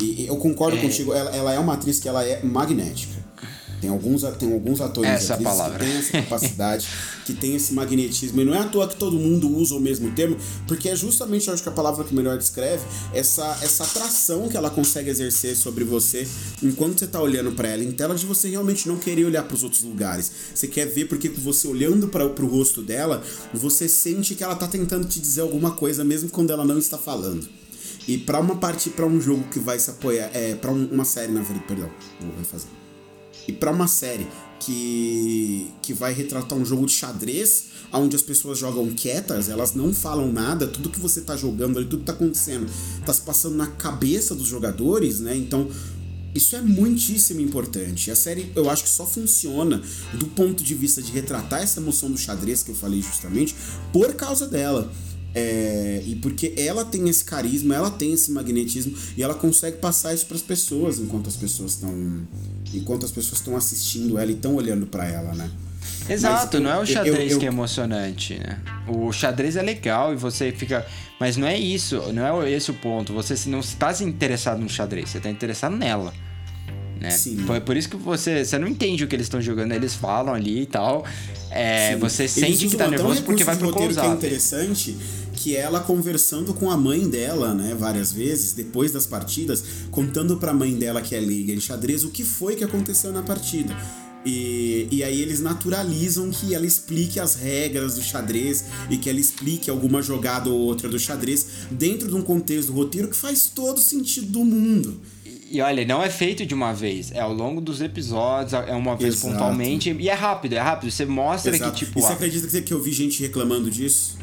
[0.02, 0.82] E, e eu concordo É.
[0.82, 3.19] contigo, ela, ela é uma atriz que ela é magnética.
[3.82, 5.80] Tem alguns, tem alguns atores Essa é palavra.
[5.80, 6.88] que têm essa capacidade,
[7.26, 8.42] que tem esse magnetismo.
[8.42, 11.48] E não é à toa que todo mundo usa o mesmo termo, porque é justamente,
[11.48, 15.56] eu acho que a palavra que melhor descreve, essa, essa atração que ela consegue exercer
[15.56, 16.28] sobre você
[16.62, 19.64] enquanto você tá olhando pra ela em tela, de você realmente não querer olhar pros
[19.64, 20.32] outros lugares.
[20.54, 23.24] Você quer ver porque você olhando para pro rosto dela,
[23.54, 26.98] você sente que ela tá tentando te dizer alguma coisa, mesmo quando ela não está
[26.98, 27.48] falando.
[28.08, 31.32] E pra uma parte, para um jogo que vai se apoiar, é, para uma série,
[31.32, 32.79] na verdade, perdão, vou refazer.
[33.50, 34.28] E pra uma série
[34.60, 39.92] que, que vai retratar um jogo de xadrez, onde as pessoas jogam quietas, elas não
[39.92, 42.70] falam nada, tudo que você tá jogando ali, tudo que tá acontecendo,
[43.04, 45.36] tá se passando na cabeça dos jogadores, né?
[45.36, 45.68] Então,
[46.36, 48.12] isso é muitíssimo importante.
[48.12, 49.82] A série, eu acho que só funciona
[50.14, 53.56] do ponto de vista de retratar essa emoção do xadrez que eu falei justamente,
[53.92, 54.92] por causa dela.
[55.34, 60.14] É, e porque ela tem esse carisma, ela tem esse magnetismo e ela consegue passar
[60.14, 62.28] isso para as pessoas enquanto as pessoas estão
[62.74, 65.50] enquanto as pessoas estão assistindo ela e estão olhando para ela, né?
[66.08, 68.60] Exato, Mas não é o xadrez eu- eu- que é emocionante, né?
[68.88, 70.86] O xadrez é legal e você fica.
[71.20, 73.14] Mas não é isso, não é esse o ponto.
[73.14, 76.14] Você não está se interessado no xadrez, você está interessado nela.
[77.00, 77.12] Né?
[77.12, 77.38] Sim.
[77.46, 80.34] Por, por isso que você, você não entende o que eles estão jogando, eles falam
[80.34, 81.06] ali e tal.
[81.52, 84.98] É, você sente que tá nervoso porque vai pro roteiro que é interessante,
[85.40, 90.36] que é ela conversando com a mãe dela, né, várias vezes, depois das partidas, contando
[90.36, 93.76] pra mãe dela que é leiga em xadrez o que foi que aconteceu na partida.
[94.26, 99.20] E, e aí eles naturalizam que ela explique as regras do xadrez e que ela
[99.20, 103.48] explique alguma jogada ou outra do xadrez dentro de um contexto do roteiro que faz
[103.48, 105.00] todo sentido do mundo.
[105.50, 108.96] E olha, não é feito de uma vez, é ao longo dos episódios, é uma
[108.96, 109.34] vez Exato.
[109.34, 109.90] pontualmente.
[110.00, 110.92] E é rápido, é rápido.
[110.92, 111.72] Você mostra Exato.
[111.72, 111.98] que, tipo.
[111.98, 114.19] e você ah, acredita que eu vi gente reclamando disso?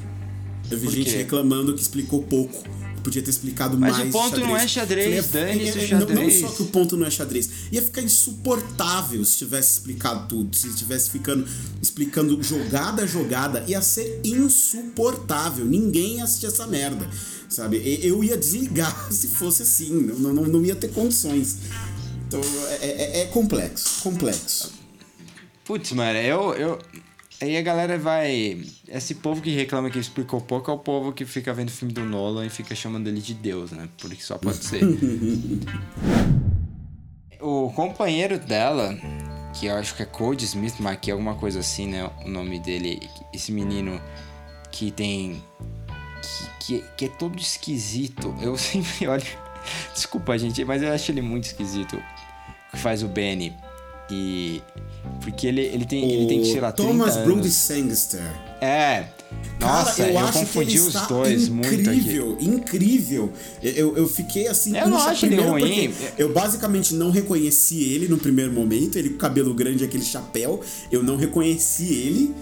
[0.71, 1.17] Eu vi Por gente quê?
[1.19, 2.65] reclamando que explicou pouco.
[3.05, 4.09] Podia ter explicado Mas mais.
[4.09, 6.41] o ponto não é xadrez, Falei, dane-se o é- não- Não xadrez.
[6.41, 7.49] só que o ponto não é xadrez.
[7.71, 10.57] Ia ficar insuportável se tivesse explicado tudo.
[10.57, 11.47] Se tivesse ficando
[11.81, 13.65] explicando jogada a jogada.
[13.69, 15.65] Ia ser insuportável.
[15.65, 17.09] Ninguém ia assistir essa merda.
[17.49, 17.77] Sabe?
[18.03, 19.89] Eu ia desligar se fosse assim.
[19.93, 21.59] Não, não, não ia ter condições.
[22.27, 22.41] Então
[22.81, 24.03] é, é- é complexo.
[24.03, 24.73] Complexo.
[25.65, 26.79] Putz, mano, eu, eu.
[27.41, 28.63] Aí a galera vai.
[28.89, 32.05] Esse povo que reclama que explicou pouco é o povo que fica vendo filme do
[32.05, 33.89] Nolan e fica chamando ele de Deus, né?
[33.99, 34.81] Porque só pode ser.
[37.41, 38.97] o companheiro dela,
[39.55, 42.11] que eu acho que é Cody Smith, mas que é alguma coisa assim, né?
[42.25, 43.07] O nome dele.
[43.35, 44.01] Esse menino
[44.73, 45.43] que tem.
[46.23, 48.35] Que, que, que é todo esquisito.
[48.41, 49.27] Eu sempre olho.
[49.93, 52.03] Desculpa, gente, mas eu acho ele muito esquisito.
[52.71, 53.55] Que faz o Benny.
[54.11, 54.63] E.
[55.21, 57.25] Porque ele, ele tem, ele tem, lá, 30 Thomas anos.
[57.27, 58.23] Brody Sangster.
[58.61, 59.07] É.
[59.61, 61.81] Nossa, Cara, eu, eu, acho confundi que os dois muito aqui.
[61.81, 63.33] incrível, incrível.
[63.63, 64.77] Eu, eu fiquei assim.
[64.77, 65.95] Eu não acho ele primeiro ruim.
[66.17, 68.97] Eu basicamente não reconheci ele no primeiro momento.
[68.97, 70.61] Ele com cabelo grande, aquele chapéu.
[70.93, 72.35] Eu não reconheci ele.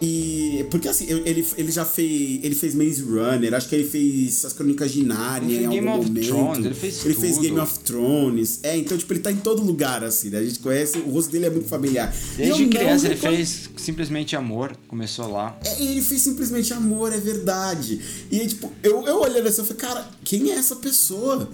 [0.00, 0.64] E.
[0.70, 2.44] Porque assim, ele, ele já fez.
[2.44, 5.74] Ele fez Maze Runner, acho que ele fez as crônicas de Narnia Ele em fez
[5.74, 6.26] Game algum of momento.
[6.28, 7.38] Thrones, ele fez Ele fez.
[7.38, 8.60] Game of Thrones.
[8.62, 10.38] É, então, tipo, ele tá em todo lugar, assim, né?
[10.38, 12.14] A gente conhece, o rosto dele é muito familiar.
[12.36, 15.58] Desde criança ele fez simplesmente amor, começou lá.
[15.64, 18.00] é, ele fez simplesmente amor, é verdade.
[18.30, 21.48] E tipo, eu, eu olhando assim, eu falei, cara, quem é essa pessoa?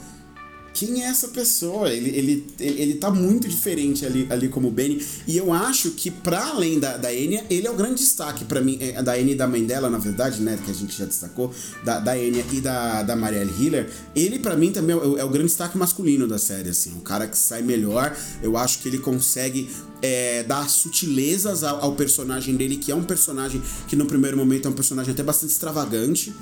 [0.75, 1.89] Quem é essa pessoa?
[1.89, 5.01] Ele, ele, ele, tá muito diferente ali, ali como Benny.
[5.25, 8.61] E eu acho que, pra além da, da Enya, ele é o grande destaque pra
[8.61, 8.77] mim.
[8.81, 10.59] é, Da Enya e da mãe dela, na verdade, né?
[10.65, 11.55] Que a gente já destacou.
[11.85, 13.89] Da, da Enya e da, da Marielle Hiller.
[14.17, 16.91] Ele, pra mim, também é o, é o grande destaque masculino da série, assim.
[16.95, 18.17] O cara que sai melhor.
[18.43, 19.71] Eu acho que ele consegue
[20.03, 24.67] é, dar sutilezas ao, ao personagem dele, que é um personagem que no primeiro momento
[24.67, 26.35] é um personagem até bastante extravagante.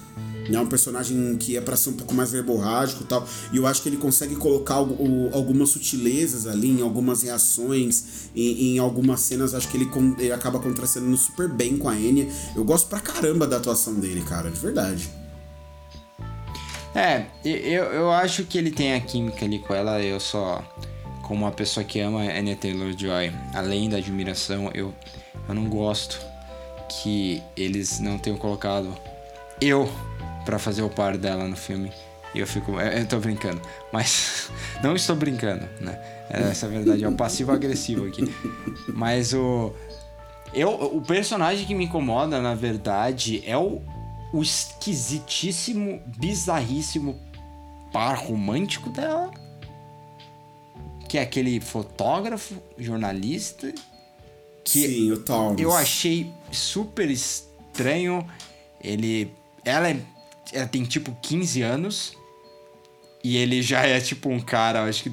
[0.49, 0.59] Né?
[0.61, 3.26] um personagem que é pra ser um pouco mais verborrágico e tal.
[3.53, 8.74] E eu acho que ele consegue colocar o- algumas sutilezas ali, em algumas reações, em,
[8.74, 9.55] em algumas cenas.
[9.55, 9.88] Acho que ele,
[10.18, 12.26] ele acaba contrastando super bem com a Enya.
[12.55, 15.09] Eu gosto pra caramba da atuação dele, cara, de verdade.
[16.95, 20.62] É, eu, eu acho que ele tem a química ali com ela, eu só.
[21.22, 24.93] Como uma pessoa que ama Anya Taylor-Joy, além da admiração, eu,
[25.49, 26.18] eu não gosto
[27.03, 28.95] que eles não tenham colocado
[29.59, 29.88] eu
[30.45, 31.93] pra fazer o par dela no filme.
[32.34, 32.80] E eu fico.
[32.80, 33.61] Eu, tô brincando.
[33.93, 34.51] Mas.
[34.82, 35.99] Não estou brincando, né?
[36.30, 37.05] Essa é a verdade.
[37.05, 38.24] É o passivo-agressivo aqui.
[38.88, 39.72] Mas o.
[40.55, 43.80] Eu, o personagem que me incomoda, na verdade, é o,
[44.32, 47.18] o esquisitíssimo, bizarríssimo
[47.93, 49.30] par romântico dela.
[51.09, 53.72] Que é aquele fotógrafo, jornalista.
[54.64, 55.61] Que Sim, o Thomas.
[55.61, 58.26] eu achei super estranho.
[58.82, 59.34] Ele.
[59.64, 59.97] Ela, é,
[60.53, 62.16] ela tem tipo 15 anos.
[63.24, 65.12] E ele já é tipo um cara, acho que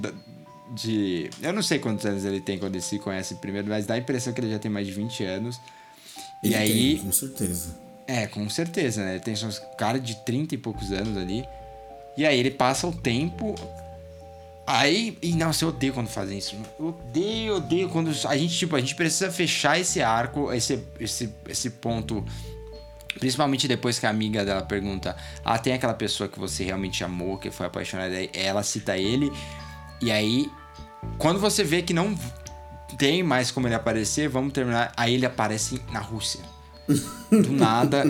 [0.74, 1.30] de.
[1.42, 3.98] Eu não sei quantos anos ele tem quando eles se conhecem primeiro, mas dá a
[3.98, 5.60] impressão que ele já tem mais de 20 anos.
[6.44, 6.96] Ele e aí.
[6.96, 7.80] tem, com certeza.
[8.08, 9.12] É, com certeza, né?
[9.12, 11.46] Ele tem uns cara de 30 e poucos anos ali.
[12.18, 13.56] E aí ele passa o tempo.
[14.66, 15.18] Aí.
[15.22, 16.56] E nossa, eu odeio quando fazem isso.
[16.80, 18.10] Eu odeio, odeio quando.
[18.28, 22.24] A gente, tipo, a gente precisa fechar esse arco, esse, esse, esse ponto.
[23.20, 27.38] Principalmente depois que a amiga dela pergunta: Ah, tem aquela pessoa que você realmente amou,
[27.38, 28.16] que foi apaixonada.
[28.34, 29.32] Ela cita ele.
[30.02, 30.50] E aí,
[31.18, 32.18] quando você vê que não
[32.98, 34.92] tem mais como ele aparecer, vamos terminar.
[34.96, 36.42] Aí ele aparece na Rússia.
[37.30, 38.04] Do nada.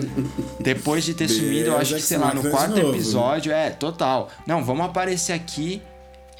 [0.58, 2.88] Depois de ter Deus, sumido, eu acho que, sei lá, no quarto né?
[2.88, 3.52] episódio.
[3.52, 4.30] É, total.
[4.46, 5.82] Não, vamos aparecer aqui.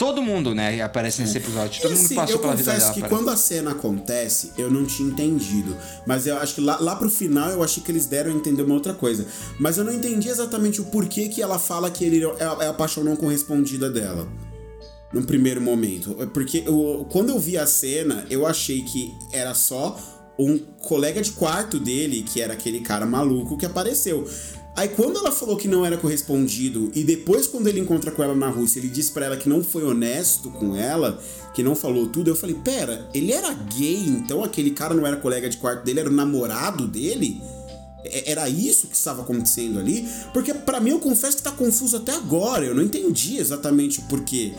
[0.00, 1.82] Todo mundo, né, aparece nesse episódio.
[1.82, 2.94] Todo E mundo assim, passou eu pela vida confesso dela.
[2.94, 3.16] que parece.
[3.18, 5.76] quando a cena acontece, eu não tinha entendido.
[6.06, 8.62] Mas eu acho que lá, lá pro final eu achei que eles deram a entender
[8.62, 9.26] uma outra coisa.
[9.58, 12.72] Mas eu não entendi exatamente o porquê que ela fala que ele é, é a
[12.72, 14.26] paixão não correspondida dela.
[15.12, 16.16] Num primeiro momento.
[16.18, 19.98] É Porque eu, quando eu vi a cena, eu achei que era só
[20.38, 24.26] um colega de quarto dele, que era aquele cara maluco que apareceu.
[24.76, 28.34] Aí quando ela falou que não era correspondido e depois quando ele encontra com ela
[28.34, 31.20] na Rússia, ele disse pra ela que não foi honesto com ela,
[31.52, 35.16] que não falou tudo, eu falei: "Pera, ele era gay, então aquele cara não era
[35.16, 37.42] colega de quarto dele, era o namorado dele?"
[38.02, 40.08] Era isso que estava acontecendo ali?
[40.32, 42.64] Porque pra mim eu confesso que tá confuso até agora.
[42.64, 44.54] Eu não entendi exatamente o porquê.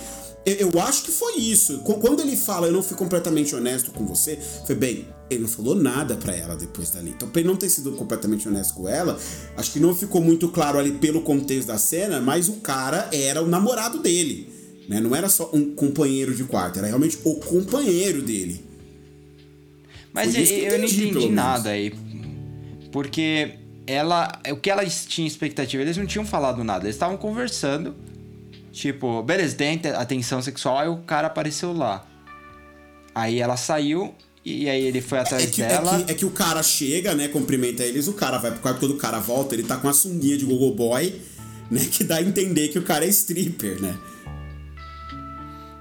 [0.46, 1.80] Eu, eu acho que foi isso.
[1.80, 5.48] Qu- Quando ele fala, eu não fui completamente honesto com você, foi bem, ele não
[5.48, 7.12] falou nada pra ela depois dali.
[7.12, 9.20] Então, pra ele não ter sido completamente honesto com ela,
[9.56, 13.42] acho que não ficou muito claro ali pelo contexto da cena, mas o cara era
[13.42, 14.52] o namorado dele.
[14.90, 15.00] Né?
[15.00, 18.66] Não era só um companheiro de quarto, era realmente o companheiro dele.
[20.14, 21.94] Mas eu, eu não entendi, entendi nada aí.
[22.92, 23.54] Porque
[23.88, 24.42] ela.
[24.52, 25.82] O que ela tinha expectativa?
[25.84, 26.86] Eles não tinham falado nada.
[26.86, 27.96] Eles estavam conversando.
[28.72, 32.06] Tipo, beleza, tem atenção sexual, aí o cara apareceu lá.
[33.14, 34.16] Aí ela saiu
[34.46, 36.04] e aí ele foi atrás É que, é, dela.
[36.04, 37.28] que, é que o cara chega, né?
[37.28, 39.94] Cumprimenta eles, o cara vai pro quarto, quando o cara volta, ele tá com a
[39.94, 41.22] sunguinha de Gogo Boy,
[41.70, 41.82] né?
[41.92, 43.98] Que dá a entender que o cara é stripper, né?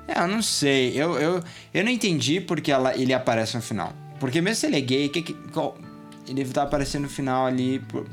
[0.09, 0.93] É, eu não sei.
[1.01, 3.93] Eu, eu, eu não entendi porque ela, ele aparece no final.
[4.19, 5.79] Porque mesmo se ele é gay, que, que, qual-
[6.27, 7.79] ele tá aparecendo no final ali.
[7.79, 8.07] Por,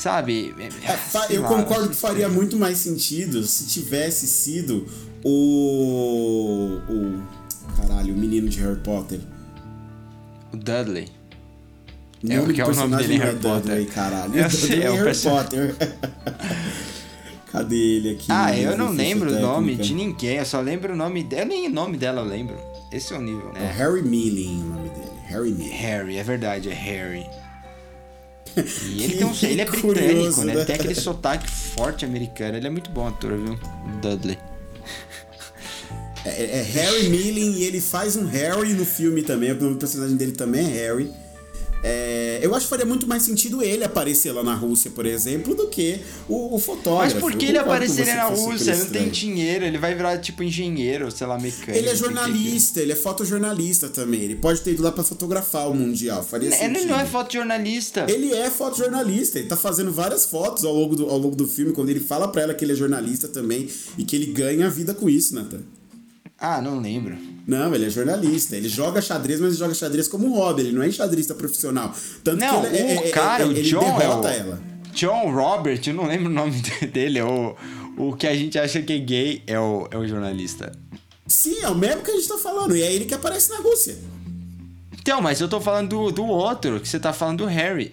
[0.00, 0.54] sabe?
[0.58, 0.68] É,
[1.34, 4.86] eu lá, concordo que faria muito mais sentido se tivesse sido
[5.24, 6.78] o.
[6.88, 7.22] o.
[7.76, 9.20] Caralho, o menino de Harry Potter.
[10.52, 11.08] O Dudley.
[12.22, 13.60] O É, nome que do é o nome dele em é Harry Potter.
[13.62, 14.36] Dudley, caralho.
[14.36, 15.74] Eu O sei, Dudley é o Harry person- Potter.
[17.52, 18.26] Cadê ele aqui?
[18.28, 21.66] Ah, eu não lembro o nome de ninguém, eu só lembro o nome dela, nem
[21.66, 22.56] o nome dela eu lembro.
[22.92, 23.74] Esse é o nível, É né?
[23.76, 25.10] Harry Milling o nome dele.
[25.26, 25.70] Harry Milling.
[25.70, 27.26] Harry, é verdade, é Harry.
[28.56, 30.46] E ele, tem um, ele é curioso, britânico, né?
[30.46, 30.52] né?
[30.54, 32.56] Ele tem aquele sotaque forte americano.
[32.56, 33.58] Ele é muito bom ator, viu?
[34.00, 34.38] Dudley.
[36.24, 39.52] É, é Harry Milling e ele faz um Harry no filme também.
[39.52, 41.10] O nome do personagem dele também é Harry.
[41.82, 45.54] É, eu acho que faria muito mais sentido ele aparecer lá na Rússia, por exemplo,
[45.54, 47.14] do que o, o fotógrafo.
[47.14, 48.72] Mas por que ele apareceria na Rússia?
[48.72, 51.70] Ele não tem dinheiro, ele vai virar tipo engenheiro, sei lá, mecânico.
[51.72, 54.20] Ele é jornalista, ele é fotojornalista também.
[54.20, 56.22] Ele pode ter ido lá pra fotografar o Mundial.
[56.22, 56.90] Faria Ele sentido.
[56.90, 58.06] não é fotojornalista.
[58.08, 61.72] Ele é fotojornalista, ele tá fazendo várias fotos ao longo, do, ao longo do filme,
[61.72, 64.70] quando ele fala pra ela que ele é jornalista também e que ele ganha a
[64.70, 65.60] vida com isso, Nathan.
[66.40, 67.16] Ah, não lembro.
[67.46, 68.56] Não, ele é jornalista.
[68.56, 70.62] Ele joga xadrez, mas ele joga xadrez como um hobby.
[70.62, 71.94] Ele não é enxadrista profissional.
[72.24, 74.32] Tanto Não, que ele, é- o é- é- cara, o ele John é derrota o...
[74.32, 74.62] ela.
[74.94, 76.60] John Robert, eu não lembro o nome
[76.92, 77.54] dele, é o,
[77.96, 80.72] o que a gente acha que é gay é o, é o jornalista.
[81.26, 82.74] Sim, é o mesmo que a gente tá falando.
[82.74, 83.96] E é ele que aparece na Rússia.
[84.98, 87.92] Então, mas eu tô falando do, do outro, que você tá falando do Harry.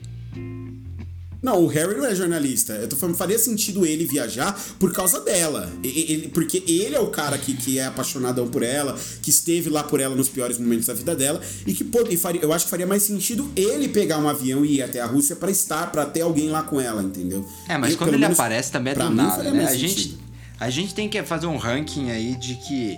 [1.42, 2.74] Não, o Harry não é jornalista.
[2.74, 5.72] Eu tô falando, faria sentido ele viajar por causa dela.
[5.84, 9.84] Ele- porque ele é o cara que, que é apaixonadão por ela, que esteve lá
[9.84, 11.40] por ela nos piores momentos da vida dela.
[11.66, 14.66] E que pô, e faria, eu acho que faria mais sentido ele pegar um avião
[14.66, 17.48] e ir até a Rússia pra estar, pra ter alguém lá com ela, entendeu?
[17.70, 19.66] É, mas Eu, quando ele menos, aparece também é do nada, né?
[19.66, 20.20] A gente, sentido.
[20.60, 22.98] a gente tem que fazer um ranking aí de que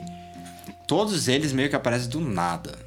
[0.88, 2.78] todos eles meio que aparecem do nada.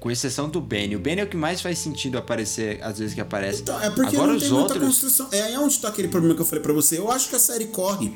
[0.00, 0.96] Com exceção do Benny.
[0.96, 3.60] O Benny é o que mais faz sentido aparecer, às vezes que aparece.
[3.60, 4.82] Então, é porque Agora não tem muita outros.
[4.82, 5.28] construção.
[5.30, 6.98] É aí onde tá aquele problema que eu falei pra você.
[6.98, 8.10] Eu acho que a série corre.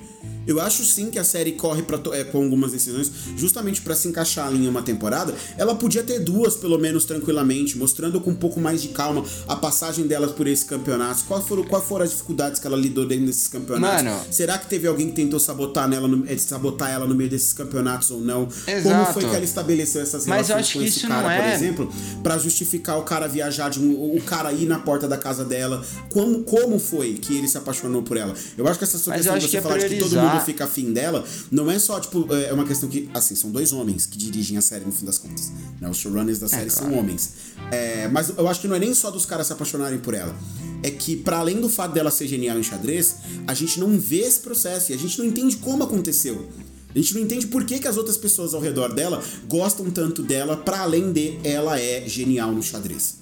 [0.47, 3.95] Eu acho sim que a série corre pra, to- é, com algumas decisões, justamente pra
[3.95, 5.35] se encaixar ali em uma temporada.
[5.59, 9.57] Ela podia ter duas, pelo menos, tranquilamente, mostrando com um pouco mais de calma a
[9.57, 11.25] passagem delas por esse campeonato.
[11.25, 14.05] Qual foram, qual foram as dificuldades que ela lidou dentro desses campeonatos?
[14.05, 14.21] Mano.
[14.31, 17.53] Será que teve alguém que tentou sabotar, nela no, eh, sabotar ela no meio desses
[17.53, 18.47] campeonatos ou não?
[18.47, 19.13] Como Exato.
[19.15, 21.29] foi que ela estabeleceu essas Mas eu relações acho com que esse isso cara, não
[21.29, 25.09] por é- exemplo, pra justificar o cara viajar de um, o cara ir na porta
[25.09, 25.85] da casa dela?
[26.11, 28.35] Como, como foi que ele se apaixonou por ela?
[28.57, 30.35] Eu acho que essa sua questão de você que é falar de que todo priorizar.
[30.35, 33.73] mundo fica afim dela, não é só, tipo, é uma questão que, assim, são dois
[33.73, 35.53] homens que dirigem a série no fim das contas.
[35.81, 35.89] Né?
[35.89, 37.35] Os showrunners da série são homens.
[37.71, 40.35] É, mas eu acho que não é nem só dos caras se apaixonarem por ela.
[40.83, 43.17] É que, para além do fato dela ser genial em xadrez,
[43.47, 46.47] a gente não vê esse processo e a gente não entende como aconteceu.
[46.95, 50.23] A gente não entende por que, que as outras pessoas ao redor dela gostam tanto
[50.23, 53.19] dela, para além de ela é genial no xadrez.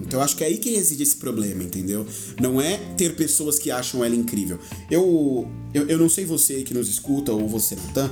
[0.00, 2.06] Então eu acho que é aí que reside esse problema, entendeu?
[2.40, 4.58] Não é ter pessoas que acham ela incrível.
[4.90, 8.10] Eu, eu, eu não sei você que nos escuta, ou você, Natan,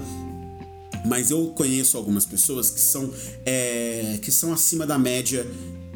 [1.06, 3.10] mas eu conheço algumas pessoas que são,
[3.46, 5.46] é, que são acima da média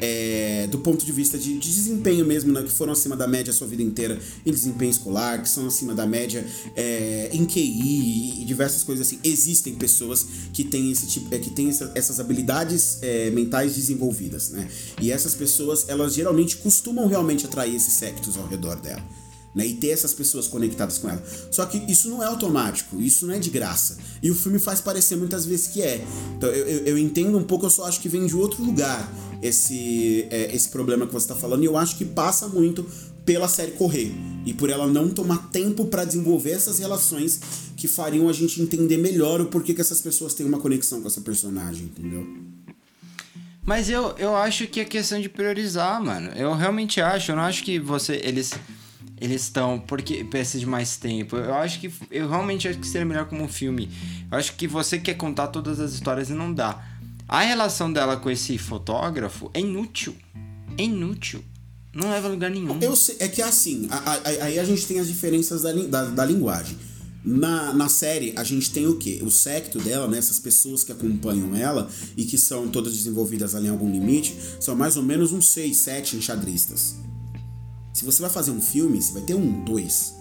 [0.05, 2.61] é, do ponto de vista de, de desempenho mesmo, né?
[2.61, 5.93] Que foram acima da média a sua vida inteira em desempenho escolar, que são acima
[5.95, 6.45] da média
[6.75, 9.17] é, em QI e, diversas coisas assim.
[9.23, 14.49] Existem pessoas que têm, esse tipo, é, que têm essa- essas habilidades é, mentais desenvolvidas,
[14.49, 14.67] né?
[15.01, 19.01] E essas pessoas, elas geralmente costumam realmente atrair esses sectos ao redor dela
[19.55, 21.23] né, e ter essas pessoas conectadas com ela.
[21.51, 23.97] Só que isso não é automático, isso não é de graça.
[24.21, 26.03] E o filme faz parecer muitas vezes que é.
[26.35, 29.07] Então eu, eu, eu entendo um pouco, eu só acho que vem de outro lugar
[29.43, 32.85] esse, é, esse problema que você está falando, e eu acho que passa muito
[33.25, 34.11] pela série correr
[34.45, 37.39] e por ela não tomar tempo para desenvolver essas relações
[37.75, 41.07] que fariam a gente entender melhor o porquê que essas pessoas têm uma conexão com
[41.07, 42.25] essa personagem, entendeu?
[43.65, 46.31] Mas eu, eu acho que é questão de priorizar, mano.
[46.35, 47.31] Eu realmente acho.
[47.31, 48.19] Eu não acho que você.
[48.21, 48.53] Eles.
[49.21, 49.79] Eles estão.
[49.79, 51.37] Porque precisa de mais tempo.
[51.37, 51.89] Eu acho que.
[52.11, 53.89] Eu realmente acho que seria melhor como um filme.
[54.29, 56.92] Eu acho que você quer contar todas as histórias e não dá.
[57.27, 60.15] A relação dela com esse fotógrafo é inútil.
[60.77, 61.43] É inútil.
[61.93, 62.79] Não leva a lugar nenhum.
[62.81, 65.61] Eu sei, é que é assim, a- a- a- aí a gente tem as diferenças
[65.61, 66.77] da, da, da linguagem.
[67.23, 69.21] Na, na série, a gente tem o quê?
[69.23, 70.17] O secto dela, né?
[70.17, 74.75] Essas pessoas que acompanham ela e que são todas desenvolvidas ali em algum limite, são
[74.75, 76.95] mais ou menos uns 6, 7 enxadristas.
[77.93, 80.15] Se você vai fazer um filme, você vai ter um, dois.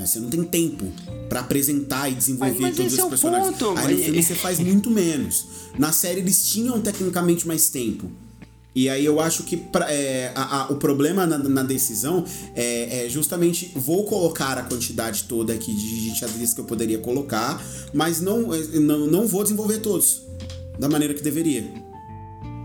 [0.00, 0.06] Né?
[0.06, 0.86] Você não tem tempo
[1.28, 3.50] pra apresentar e desenvolver Mas- mas todos esse os é o personagens.
[3.58, 5.46] ponto, Aí no mas- filme você faz muito menos.
[5.78, 8.10] Na série eles tinham tecnicamente mais tempo.
[8.74, 12.24] E aí eu acho que pra- é, a- a- o problema na, na decisão
[12.54, 17.60] é, é justamente vou colocar a quantidade toda aqui de xadrez que eu poderia colocar,
[17.92, 20.22] mas não, é, não, não vou desenvolver todos
[20.78, 21.64] da maneira que deveria.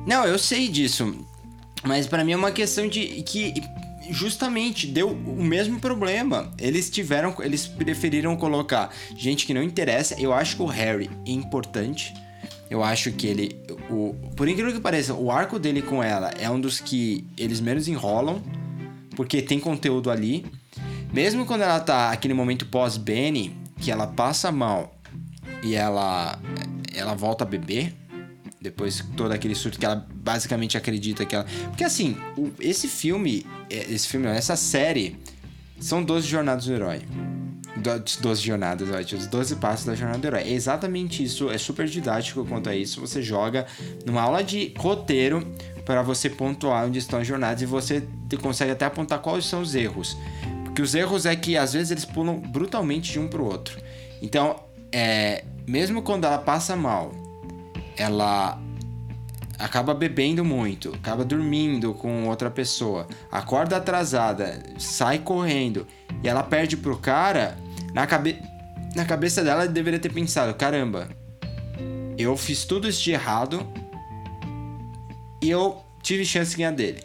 [0.08, 1.14] Não, eu sei disso.
[1.84, 3.54] Mas pra mim é uma questão de que
[4.12, 6.52] justamente deu o mesmo problema.
[6.58, 10.20] Eles tiveram, eles preferiram colocar gente que não interessa.
[10.20, 12.14] Eu acho que o Harry é importante.
[12.70, 13.56] Eu acho que ele,
[13.90, 17.60] o, por incrível que pareça, o arco dele com ela é um dos que eles
[17.60, 18.42] menos enrolam,
[19.16, 20.46] porque tem conteúdo ali.
[21.14, 24.96] Mesmo quando ela tá aquele momento pós Benny, que ela passa mal
[25.64, 26.40] e ela
[26.94, 27.94] ela volta a beber
[28.66, 33.46] depois todo aquele surto que ela basicamente acredita que ela porque assim o- esse filme
[33.70, 35.18] é, esse filme não, essa série
[35.80, 37.02] são 12 jornadas do herói
[37.78, 40.42] Do- 12 jornadas, ótimo, os 12 passos da jornada do herói.
[40.44, 43.02] É exatamente isso, é super didático quanto a isso.
[43.02, 43.66] Você joga
[44.06, 45.46] numa aula de roteiro
[45.86, 48.02] para você pontuar onde estão as jornadas e você
[48.42, 50.18] consegue até apontar quais são os erros.
[50.64, 53.78] Porque os erros é que às vezes eles pulam brutalmente de um pro outro.
[54.22, 54.58] Então,
[54.92, 57.12] é, mesmo quando ela passa mal,
[57.98, 58.60] ela
[59.58, 65.88] acaba bebendo muito, acaba dormindo com outra pessoa, acorda atrasada, sai correndo
[66.24, 67.58] e ela perde pro cara,
[67.94, 68.42] na, cabe
[68.96, 71.10] na cabeça dela ela deveria ter pensado: caramba,
[72.18, 73.66] eu fiz tudo isso de errado
[75.42, 77.02] e eu tive chance de ganhar dele.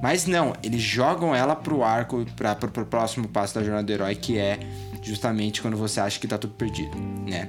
[0.00, 3.92] Mas não, eles jogam ela pro arco, pra, pro, pro próximo passo da jornada do
[3.92, 4.60] herói, que é
[5.02, 7.48] justamente quando você acha que tá tudo perdido, né?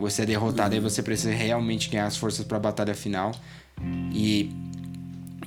[0.00, 3.32] Você é derrotado e você precisa realmente ganhar as forças pra batalha final.
[4.12, 4.50] E,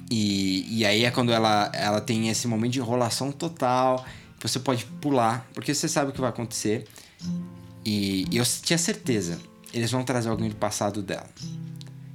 [0.10, 4.06] e, e aí é quando ela, ela tem esse momento de enrolação total.
[4.42, 6.86] Você pode pular, porque você sabe o que vai acontecer.
[7.86, 9.40] E, e eu tinha certeza,
[9.74, 11.28] eles vão trazer alguém do passado dela.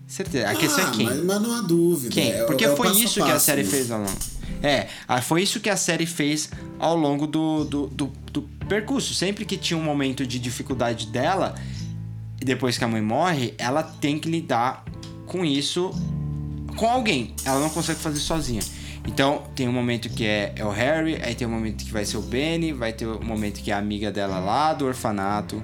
[0.06, 0.48] Certeza.
[0.48, 1.06] A questão Ah, é quem?
[1.06, 2.14] Mas, mas não há dúvida.
[2.14, 2.30] Quem?
[2.32, 4.18] é- Porque é o foi passo a isso que a série fez ao longo.
[4.62, 9.14] É, ah, foi isso que a série fez ao longo do, do, do, do percurso.
[9.14, 11.54] Sempre que tinha um momento de dificuldade dela,
[12.48, 14.84] depois que a mãe morre, ela tem que lidar
[15.26, 15.92] com isso
[16.76, 17.34] com alguém.
[17.44, 18.62] Ela não consegue fazer sozinha.
[19.06, 22.04] Então, tem um momento que é, é o Harry, aí tem um momento que vai
[22.04, 25.62] ser o Benny, vai ter um momento que é a amiga dela lá do orfanato,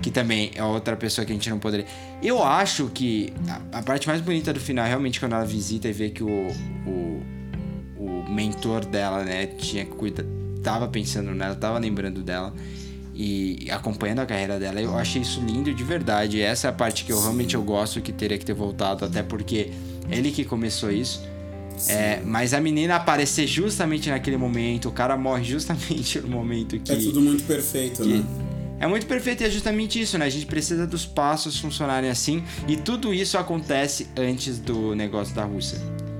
[0.00, 1.86] que também é outra pessoa que a gente não poderia.
[2.22, 5.88] Eu acho que a, a parte mais bonita do final é realmente quando ela visita
[5.88, 6.48] e vê que o,
[6.86, 7.22] o,
[7.98, 10.24] o mentor dela, né, tinha que cuidar,
[10.62, 12.54] tava pensando nela, tava lembrando dela
[13.16, 14.80] e acompanhando a carreira dela.
[14.80, 16.40] Eu achei isso lindo de verdade.
[16.40, 19.22] Essa é a parte que eu realmente eu gosto que teria que ter voltado, até
[19.22, 19.70] porque
[20.10, 21.22] ele que começou isso.
[21.88, 26.92] É, mas a menina aparecer justamente naquele momento, o cara morre justamente no momento que.
[26.92, 28.24] É tudo muito perfeito, que, né?
[28.78, 30.26] É muito perfeito e é justamente isso, né?
[30.26, 35.44] A gente precisa dos passos funcionarem assim e tudo isso acontece antes do negócio da
[35.44, 35.78] Rússia.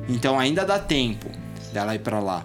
[0.09, 1.29] Então ainda dá tempo
[1.73, 2.45] dela ir para lá.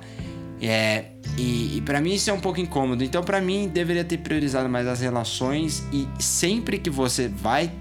[0.61, 1.05] É,
[1.37, 3.03] e, e para mim isso é um pouco incômodo.
[3.03, 7.71] Então para mim deveria ter priorizado mais as relações e sempre que você vai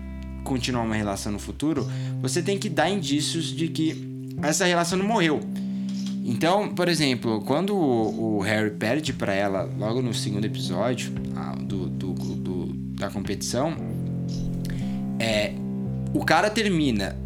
[0.44, 1.86] continuar uma relação no futuro,
[2.20, 5.40] você tem que dar indícios de que essa relação não morreu.
[6.24, 11.54] Então, por exemplo, quando o, o Harry perde para ela logo no segundo episódio a,
[11.56, 13.74] do, do, do, da competição,
[15.18, 15.52] é,
[16.14, 17.16] o cara termina,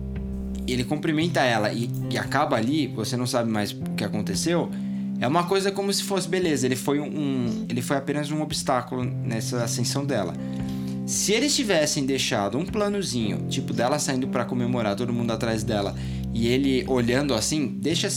[0.66, 4.70] ele cumprimenta ela e, e, acaba ali, você não sabe mais o que aconteceu.
[5.20, 9.04] É uma coisa como se fosse beleza, ele foi um, ele foi apenas um obstáculo
[9.04, 10.34] nessa ascensão dela.
[11.06, 15.94] Se eles tivessem deixado um planozinho, tipo dela saindo para comemorar, todo mundo atrás dela,
[16.32, 18.08] e ele olhando assim, deixa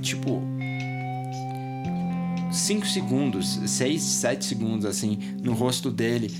[0.00, 0.40] tipo
[2.50, 6.32] 5 segundos, 6, 7 segundos assim no rosto dele,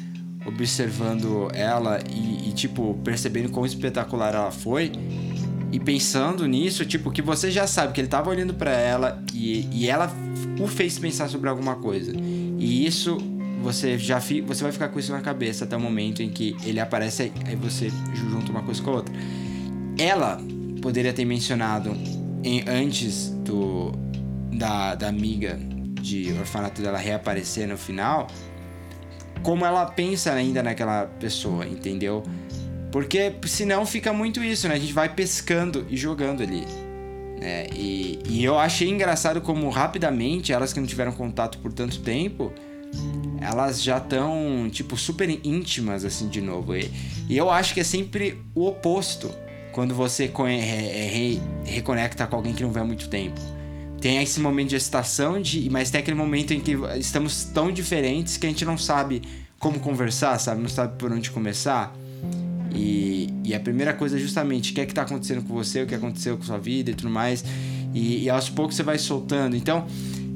[0.47, 4.93] observando ela e, e, tipo percebendo quão espetacular ela foi.
[5.71, 9.69] E pensando nisso, tipo, que você já sabe que ele tava olhando para ela e,
[9.71, 10.11] e ela
[10.59, 12.13] o fez pensar sobre alguma coisa.
[12.17, 13.19] E isso
[13.63, 16.57] você já fi, você vai ficar com isso na cabeça até o momento em que
[16.65, 19.15] ele aparece aí você junta uma coisa com a outra.
[19.99, 20.41] Ela
[20.81, 21.95] poderia ter mencionado
[22.43, 23.93] em, antes do
[24.53, 25.59] da, da amiga
[26.01, 28.29] de orfanato dela reaparecer no final,
[29.43, 32.23] como ela pensa ainda naquela pessoa, entendeu?
[32.91, 34.75] Porque senão fica muito isso, né?
[34.75, 36.65] A gente vai pescando e jogando ali.
[37.39, 37.67] Né?
[37.75, 42.53] E, e eu achei engraçado como rapidamente elas que não tiveram contato por tanto tempo,
[43.41, 46.75] elas já estão, tipo, super íntimas, assim, de novo.
[46.75, 46.91] E,
[47.29, 49.31] e eu acho que é sempre o oposto
[49.73, 53.41] quando você re reconecta com alguém que não vê há muito tempo.
[54.01, 58.37] Tem esse momento de excitação, de, mas tem aquele momento em que estamos tão diferentes
[58.37, 59.23] que a gente não sabe
[59.59, 60.63] como conversar, sabe?
[60.63, 61.95] Não sabe por onde começar.
[62.75, 65.83] E, e a primeira coisa é justamente o que é que tá acontecendo com você,
[65.83, 67.45] o que aconteceu com sua vida e tudo mais.
[67.95, 69.57] E, e aos poucos você vai soltando.
[69.57, 69.87] Então,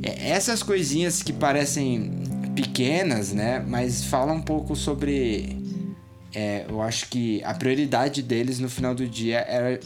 [0.02, 2.10] é, essas coisinhas que parecem
[2.54, 3.64] pequenas, né?
[3.66, 5.62] Mas falam um pouco sobre
[6.34, 9.80] é, eu acho que a prioridade deles no final do dia era,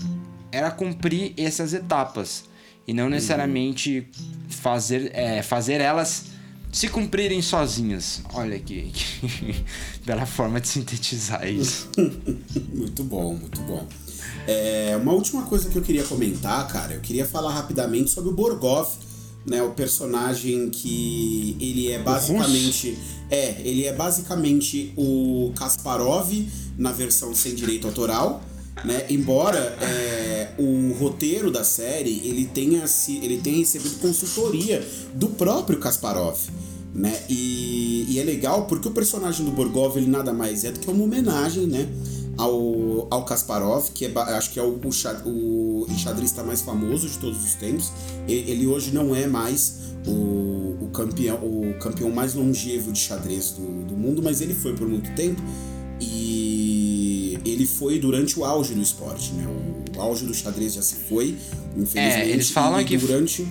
[0.53, 2.45] era cumprir essas etapas
[2.87, 4.09] e não necessariamente
[4.49, 6.36] fazer, é, fazer elas
[6.77, 8.20] se cumprirem sozinhas.
[8.35, 9.64] Olha que, que
[10.05, 11.89] bela forma de sintetizar isso.
[12.74, 13.87] muito bom, muito bom.
[14.47, 18.35] É, uma última coisa que eu queria comentar, cara, eu queria falar rapidamente sobre o
[18.35, 18.91] Borgov,
[19.47, 22.99] né, o personagem que ele é basicamente
[23.31, 26.31] é, ele é basicamente o Kasparov
[26.77, 28.43] na versão sem direito autoral,
[28.85, 29.07] né?
[29.09, 35.79] Embora é, o roteiro da série ele tenha se ele tenha recebido consultoria do próprio
[35.79, 36.37] Kasparov,
[36.97, 37.17] né?
[37.29, 40.91] E, e é legal porque o personagem do Borgov ele nada mais é do que
[40.91, 41.89] uma homenagem, né?
[42.37, 44.79] ao, ao Kasparov, que é, acho que é o,
[45.25, 47.93] o, enxadrista mais famoso de todos os tempos.
[48.29, 53.85] Ele hoje não é mais o, o, campeão, o campeão mais longevo de xadrez do,
[53.85, 55.41] do mundo, mas ele foi por muito tempo.
[55.99, 59.47] E ele foi durante o auge do esporte, né?
[59.47, 61.37] O, o auge do xadrez já se foi,
[61.75, 62.03] infelizmente.
[62.03, 63.47] É, eles falam que durante.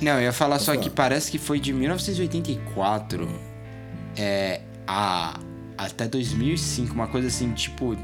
[0.00, 3.28] Não, eu ia falar só que parece que foi de 1984
[4.16, 5.38] é, a,
[5.76, 7.96] até 2005, uma coisa assim, tipo,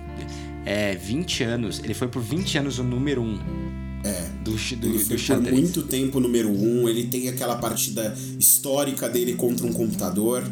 [0.64, 1.80] é, 20 anos.
[1.82, 3.38] Ele foi por 20 anos o número 1.
[4.04, 6.88] É, do, do, ele foi por muito tempo número 1.
[6.88, 10.44] Ele tem aquela partida histórica dele contra um computador,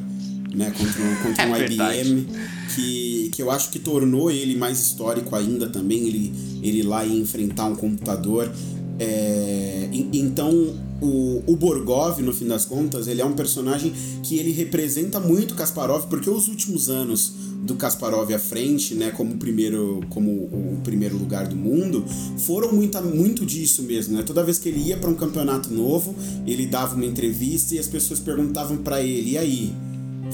[0.54, 0.72] né?
[0.76, 2.26] Contra um, contra um É IBM,
[2.74, 6.06] que, que eu acho que tornou ele mais histórico ainda também.
[6.06, 6.32] Ele,
[6.62, 8.50] ele lá ia enfrentar um computador.
[8.98, 13.92] É, então o, o Borgov, no fim das contas, ele é um personagem
[14.22, 17.32] que ele representa muito Kasparov, porque os últimos anos
[17.62, 22.04] do Kasparov à frente, né, como primeiro, como o primeiro lugar do mundo,
[22.38, 24.22] foram muita, muito disso mesmo, né?
[24.22, 26.14] Toda vez que ele ia para um campeonato novo,
[26.46, 29.72] ele dava uma entrevista e as pessoas perguntavam para ele: "E aí,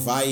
[0.03, 0.27] vai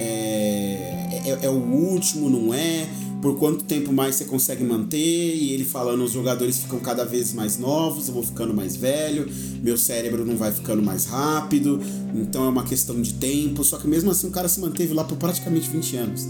[0.00, 2.86] é, é, é o último, não é?"
[3.22, 7.32] Por quanto tempo mais você consegue manter, e ele falando, os jogadores ficam cada vez
[7.32, 9.30] mais novos, eu vou ficando mais velho,
[9.62, 11.80] meu cérebro não vai ficando mais rápido,
[12.12, 15.04] então é uma questão de tempo, só que mesmo assim o cara se manteve lá
[15.04, 16.26] por praticamente 20 anos.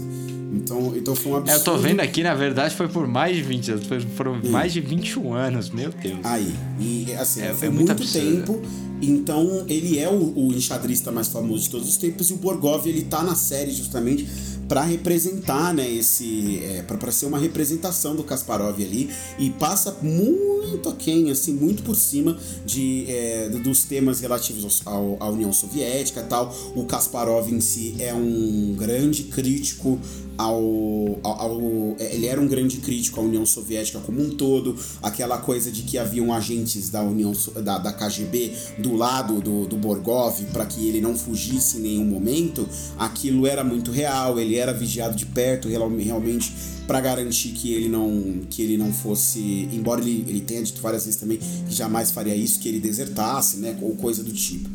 [0.53, 1.57] Então, então foi um absurdo.
[1.57, 4.39] É, eu tô vendo aqui, na verdade, foi por mais de 20 anos, foi- foram
[4.43, 6.19] mais de 21 anos, meu Deus.
[6.23, 8.61] Aí, e assim, É- foi é muito tempo.
[9.01, 12.87] Então, ele é o, o enxadrista mais famoso de todos os tempos e o Borgov
[12.87, 14.25] ele tá na série justamente
[14.69, 20.87] para representar, né, esse é, para ser uma representação do Kasparov ali e passa muito
[20.87, 26.23] aquém, assim, muito por cima de é, dos temas relativos ao- à União Soviética e
[26.23, 26.55] tal.
[26.73, 29.99] O Kasparov em si é um grande crítico
[30.37, 34.75] ao, ao, ao- é, ele era um grande crítico à União Soviética como um todo,
[35.01, 39.77] aquela coisa de que haviam agentes da União da, da KGB do lado do, do
[39.77, 42.67] Borgov para que ele não fugisse em nenhum momento,
[42.97, 46.53] aquilo era muito real, ele era vigiado de perto real- realmente
[46.87, 49.39] para garantir que ele não que ele não fosse,
[49.71, 53.57] embora ele, ele tenha dito várias vezes também que jamais faria isso, que ele desertasse,
[53.57, 54.69] né, ou coisa do tipo.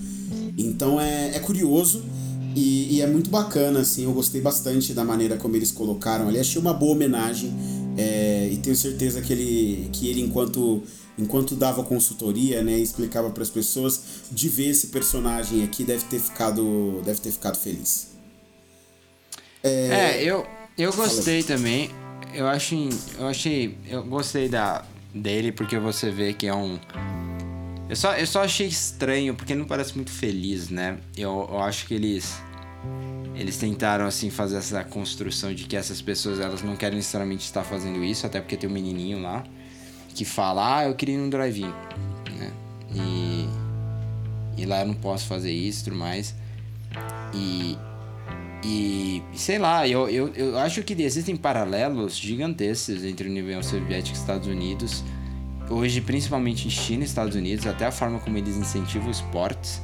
[0.56, 2.02] Então é, é curioso
[2.54, 6.38] e, e é muito bacana, assim, eu gostei bastante da maneira como eles colocaram ali,
[6.38, 7.52] achei uma boa homenagem
[7.96, 10.82] é, e tenho certeza que ele, que ele enquanto,
[11.18, 16.20] enquanto dava consultoria, né, explicava para as pessoas, de ver esse personagem aqui deve ter
[16.20, 18.08] ficado, deve ter ficado feliz.
[19.62, 20.46] É, eu,
[20.76, 21.90] eu gostei também.
[22.32, 22.74] Eu acho,
[23.18, 24.84] eu achei, eu gostei da
[25.14, 26.78] dele porque você vê que é um
[27.88, 30.98] eu só, eu só achei estranho porque não parece muito feliz, né?
[31.16, 32.40] Eu, eu acho que eles
[33.34, 37.62] eles tentaram assim fazer essa construção de que essas pessoas elas não querem necessariamente estar
[37.62, 39.44] fazendo isso, até porque tem um menininho lá
[40.14, 41.72] que fala: "Ah, eu queria ir num drive-in",
[42.36, 42.52] né?
[42.94, 43.48] E
[44.60, 46.34] e lá eu não posso fazer isso, e tudo mais.
[47.32, 47.78] E
[48.64, 54.16] e sei lá, eu, eu, eu acho que existem paralelos gigantescos entre a União Soviética
[54.16, 55.04] e Estados Unidos.
[55.70, 59.82] Hoje, principalmente em China e Estados Unidos, até a forma como eles incentivam esportes,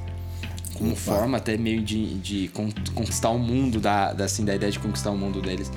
[0.74, 1.00] como Opa.
[1.00, 4.78] forma até meio de, de con- conquistar o mundo, da, da, assim, da ideia de
[4.78, 5.70] conquistar o mundo deles.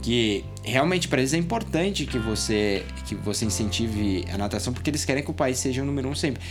[0.00, 5.04] Que realmente para eles é importante que você, que você incentive a natação, porque eles
[5.04, 6.42] querem que o país seja o número um sempre.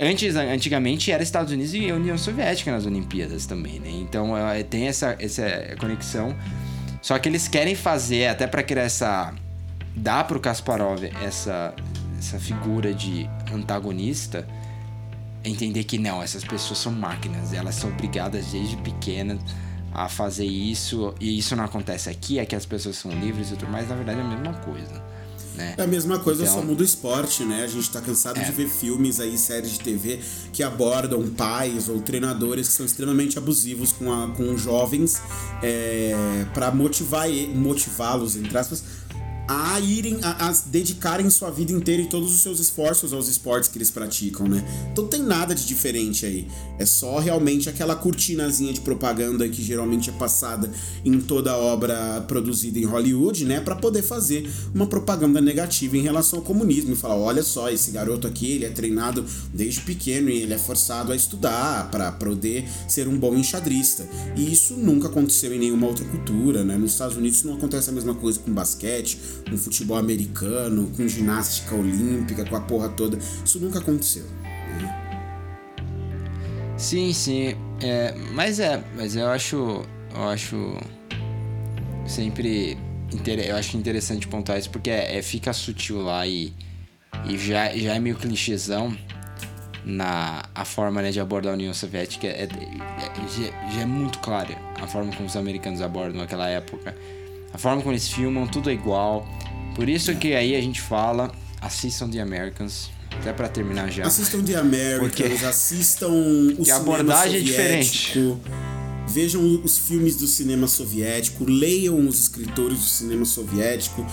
[0.00, 3.90] Antes, antigamente era Estados Unidos e União Soviética nas Olimpíadas também, né?
[3.90, 5.42] Então é, tem essa, essa
[5.78, 6.34] conexão.
[7.02, 9.34] Só que eles querem fazer, até para criar essa.
[9.94, 11.74] dar pro Kasparov essa,
[12.24, 14.46] essa figura de antagonista,
[15.44, 19.38] entender que não, essas pessoas são máquinas, elas são obrigadas desde pequenas
[19.92, 23.56] a fazer isso, e isso não acontece aqui, é que as pessoas são livres e
[23.56, 25.14] tudo mais, na verdade é a mesma coisa.
[25.54, 25.74] Né?
[25.78, 27.62] É a mesma coisa, Então- só muda o esporte, né?
[27.62, 30.18] A gente tá cansado de ver filmes aí, séries de TV
[30.52, 35.22] que abordam pais ou treinadores que são extremamente abusivos com, a, com jovens
[35.62, 38.82] é, para motivar motivá-los, entre aspas,
[39.46, 43.68] a irem, a, a dedicarem sua vida inteira e todos os seus esforços aos esportes
[43.68, 44.64] que eles praticam, né?
[44.92, 46.48] Então tem nada de diferente aí.
[46.78, 50.70] É só realmente aquela cortinazinha de propaganda que geralmente é passada
[51.04, 53.60] em toda obra produzida em Hollywood, né?
[53.60, 57.90] Pra poder fazer uma propaganda negativa em relação ao comunismo e falar: olha só, esse
[57.90, 62.64] garoto aqui, ele é treinado desde pequeno e ele é forçado a estudar para poder
[62.88, 64.06] ser um bom enxadrista.
[64.36, 66.76] E isso nunca aconteceu em nenhuma outra cultura, né?
[66.76, 71.74] Nos Estados Unidos não acontece a mesma coisa com basquete, com futebol americano, com ginástica
[71.74, 73.18] olímpica, com a porra toda.
[73.44, 74.24] Isso nunca aconteceu.
[76.76, 77.54] Sim, sim.
[77.80, 79.82] É, mas é, mas eu acho.
[80.14, 80.76] Eu acho.
[82.06, 82.76] Sempre.
[83.46, 86.52] Eu acho interessante pontuar isso porque é, é- fica sutil lá e.
[87.26, 88.94] E já, já é meio clichêzão
[89.84, 92.26] na a forma né, de abordar a União Soviética.
[92.26, 96.94] É, é- já, já é muito clara a forma como os americanos abordam naquela época.
[97.54, 99.26] A forma como eles filmam, tudo é igual.
[99.76, 102.90] Por isso que aí a gente fala, assistam The Americans.
[103.20, 104.04] Até pra terminar já.
[104.04, 108.40] Assistam The Americans, Porque- assistam o Que a cinema abordagem é soviético,
[109.06, 114.04] Vejam os filmes do cinema soviético, leiam os escritores do cinema soviético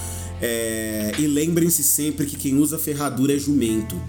[0.42, 4.00] é, e lembrem-se sempre que quem usa ferradura é jumento.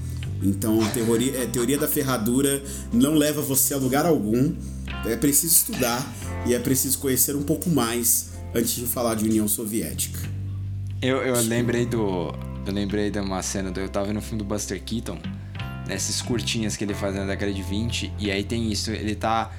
[0.42, 2.62] Então, a teoria, a teoria da ferradura
[2.92, 4.52] não leva você a lugar algum.
[5.06, 6.04] É preciso estudar
[6.46, 10.18] e é preciso conhecer um pouco mais antes de falar de União Soviética.
[11.00, 12.32] Eu, eu lembrei do.
[12.64, 13.80] Eu lembrei de uma cena do.
[13.80, 15.18] Eu tava vendo o filme do Buster Keaton,
[15.86, 19.50] nessas curtinhas que ele faz na década de 20, e aí tem isso, ele tá.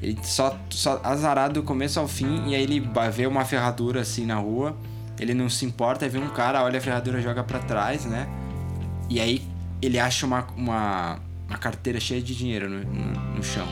[0.00, 2.80] Ele só, só azarado do começo ao fim, e aí ele
[3.12, 4.76] ver uma ferradura assim na rua,
[5.18, 8.28] ele não se importa, aí vê um cara, olha a ferradura joga pra trás, né?
[9.08, 9.42] E aí
[9.80, 11.18] ele acha uma, uma,
[11.48, 13.66] uma carteira cheia de dinheiro no, no, no chão.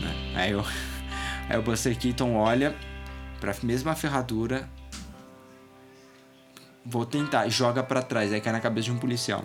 [0.00, 0.32] Né?
[0.34, 0.64] Aí, o,
[1.48, 2.74] aí o Buster Keaton olha
[3.44, 4.68] pra mesma ferradura
[6.84, 9.44] vou tentar, joga para trás, aí cai na cabeça de um policial.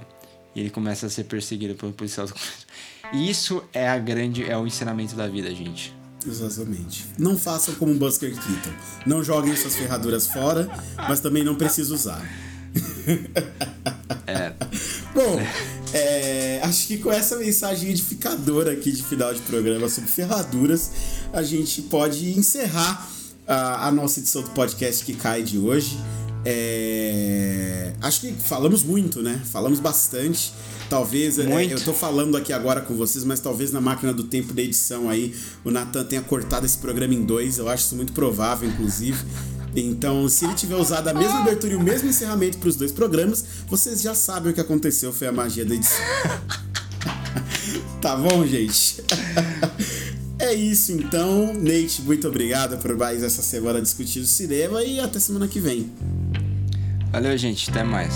[0.55, 2.27] E ele começa a ser perseguido pelo policial.
[3.13, 5.95] Isso é a grande, é o ensinamento da vida, gente.
[6.25, 7.05] Exatamente.
[7.17, 8.75] Não façam como um Busker Keaton.
[9.05, 10.69] Não joguem suas ferraduras fora,
[11.07, 12.21] mas também não precisa usar.
[14.27, 14.53] É.
[15.15, 15.39] Bom,
[15.93, 20.91] é, acho que com essa mensagem edificadora aqui de final de programa sobre ferraduras,
[21.31, 23.18] a gente pode encerrar
[23.49, 25.97] a, nossa edição do podcast que cai de hoje.
[26.45, 29.41] É, acho que falamos muito, né?
[29.51, 30.53] Falamos bastante.
[30.89, 31.73] Talvez, é, Muito.
[31.73, 35.07] eu tô falando aqui agora com vocês, mas talvez na máquina do tempo da edição
[35.07, 37.59] aí o Nathan tenha cortado esse programa em dois.
[37.59, 39.19] Eu acho isso muito provável, inclusive.
[39.75, 42.91] Então, se ele tiver usado a mesma abertura e o mesmo encerramento para os dois
[42.91, 45.97] programas, vocês já sabem o que aconteceu, foi a magia da edição.
[48.01, 49.03] tá bom, gente?
[50.49, 51.53] É isso então.
[51.53, 55.91] Nate, muito obrigado por mais essa semana discutindo cinema e até semana que vem.
[57.11, 57.69] Valeu, gente.
[57.69, 58.15] Até mais.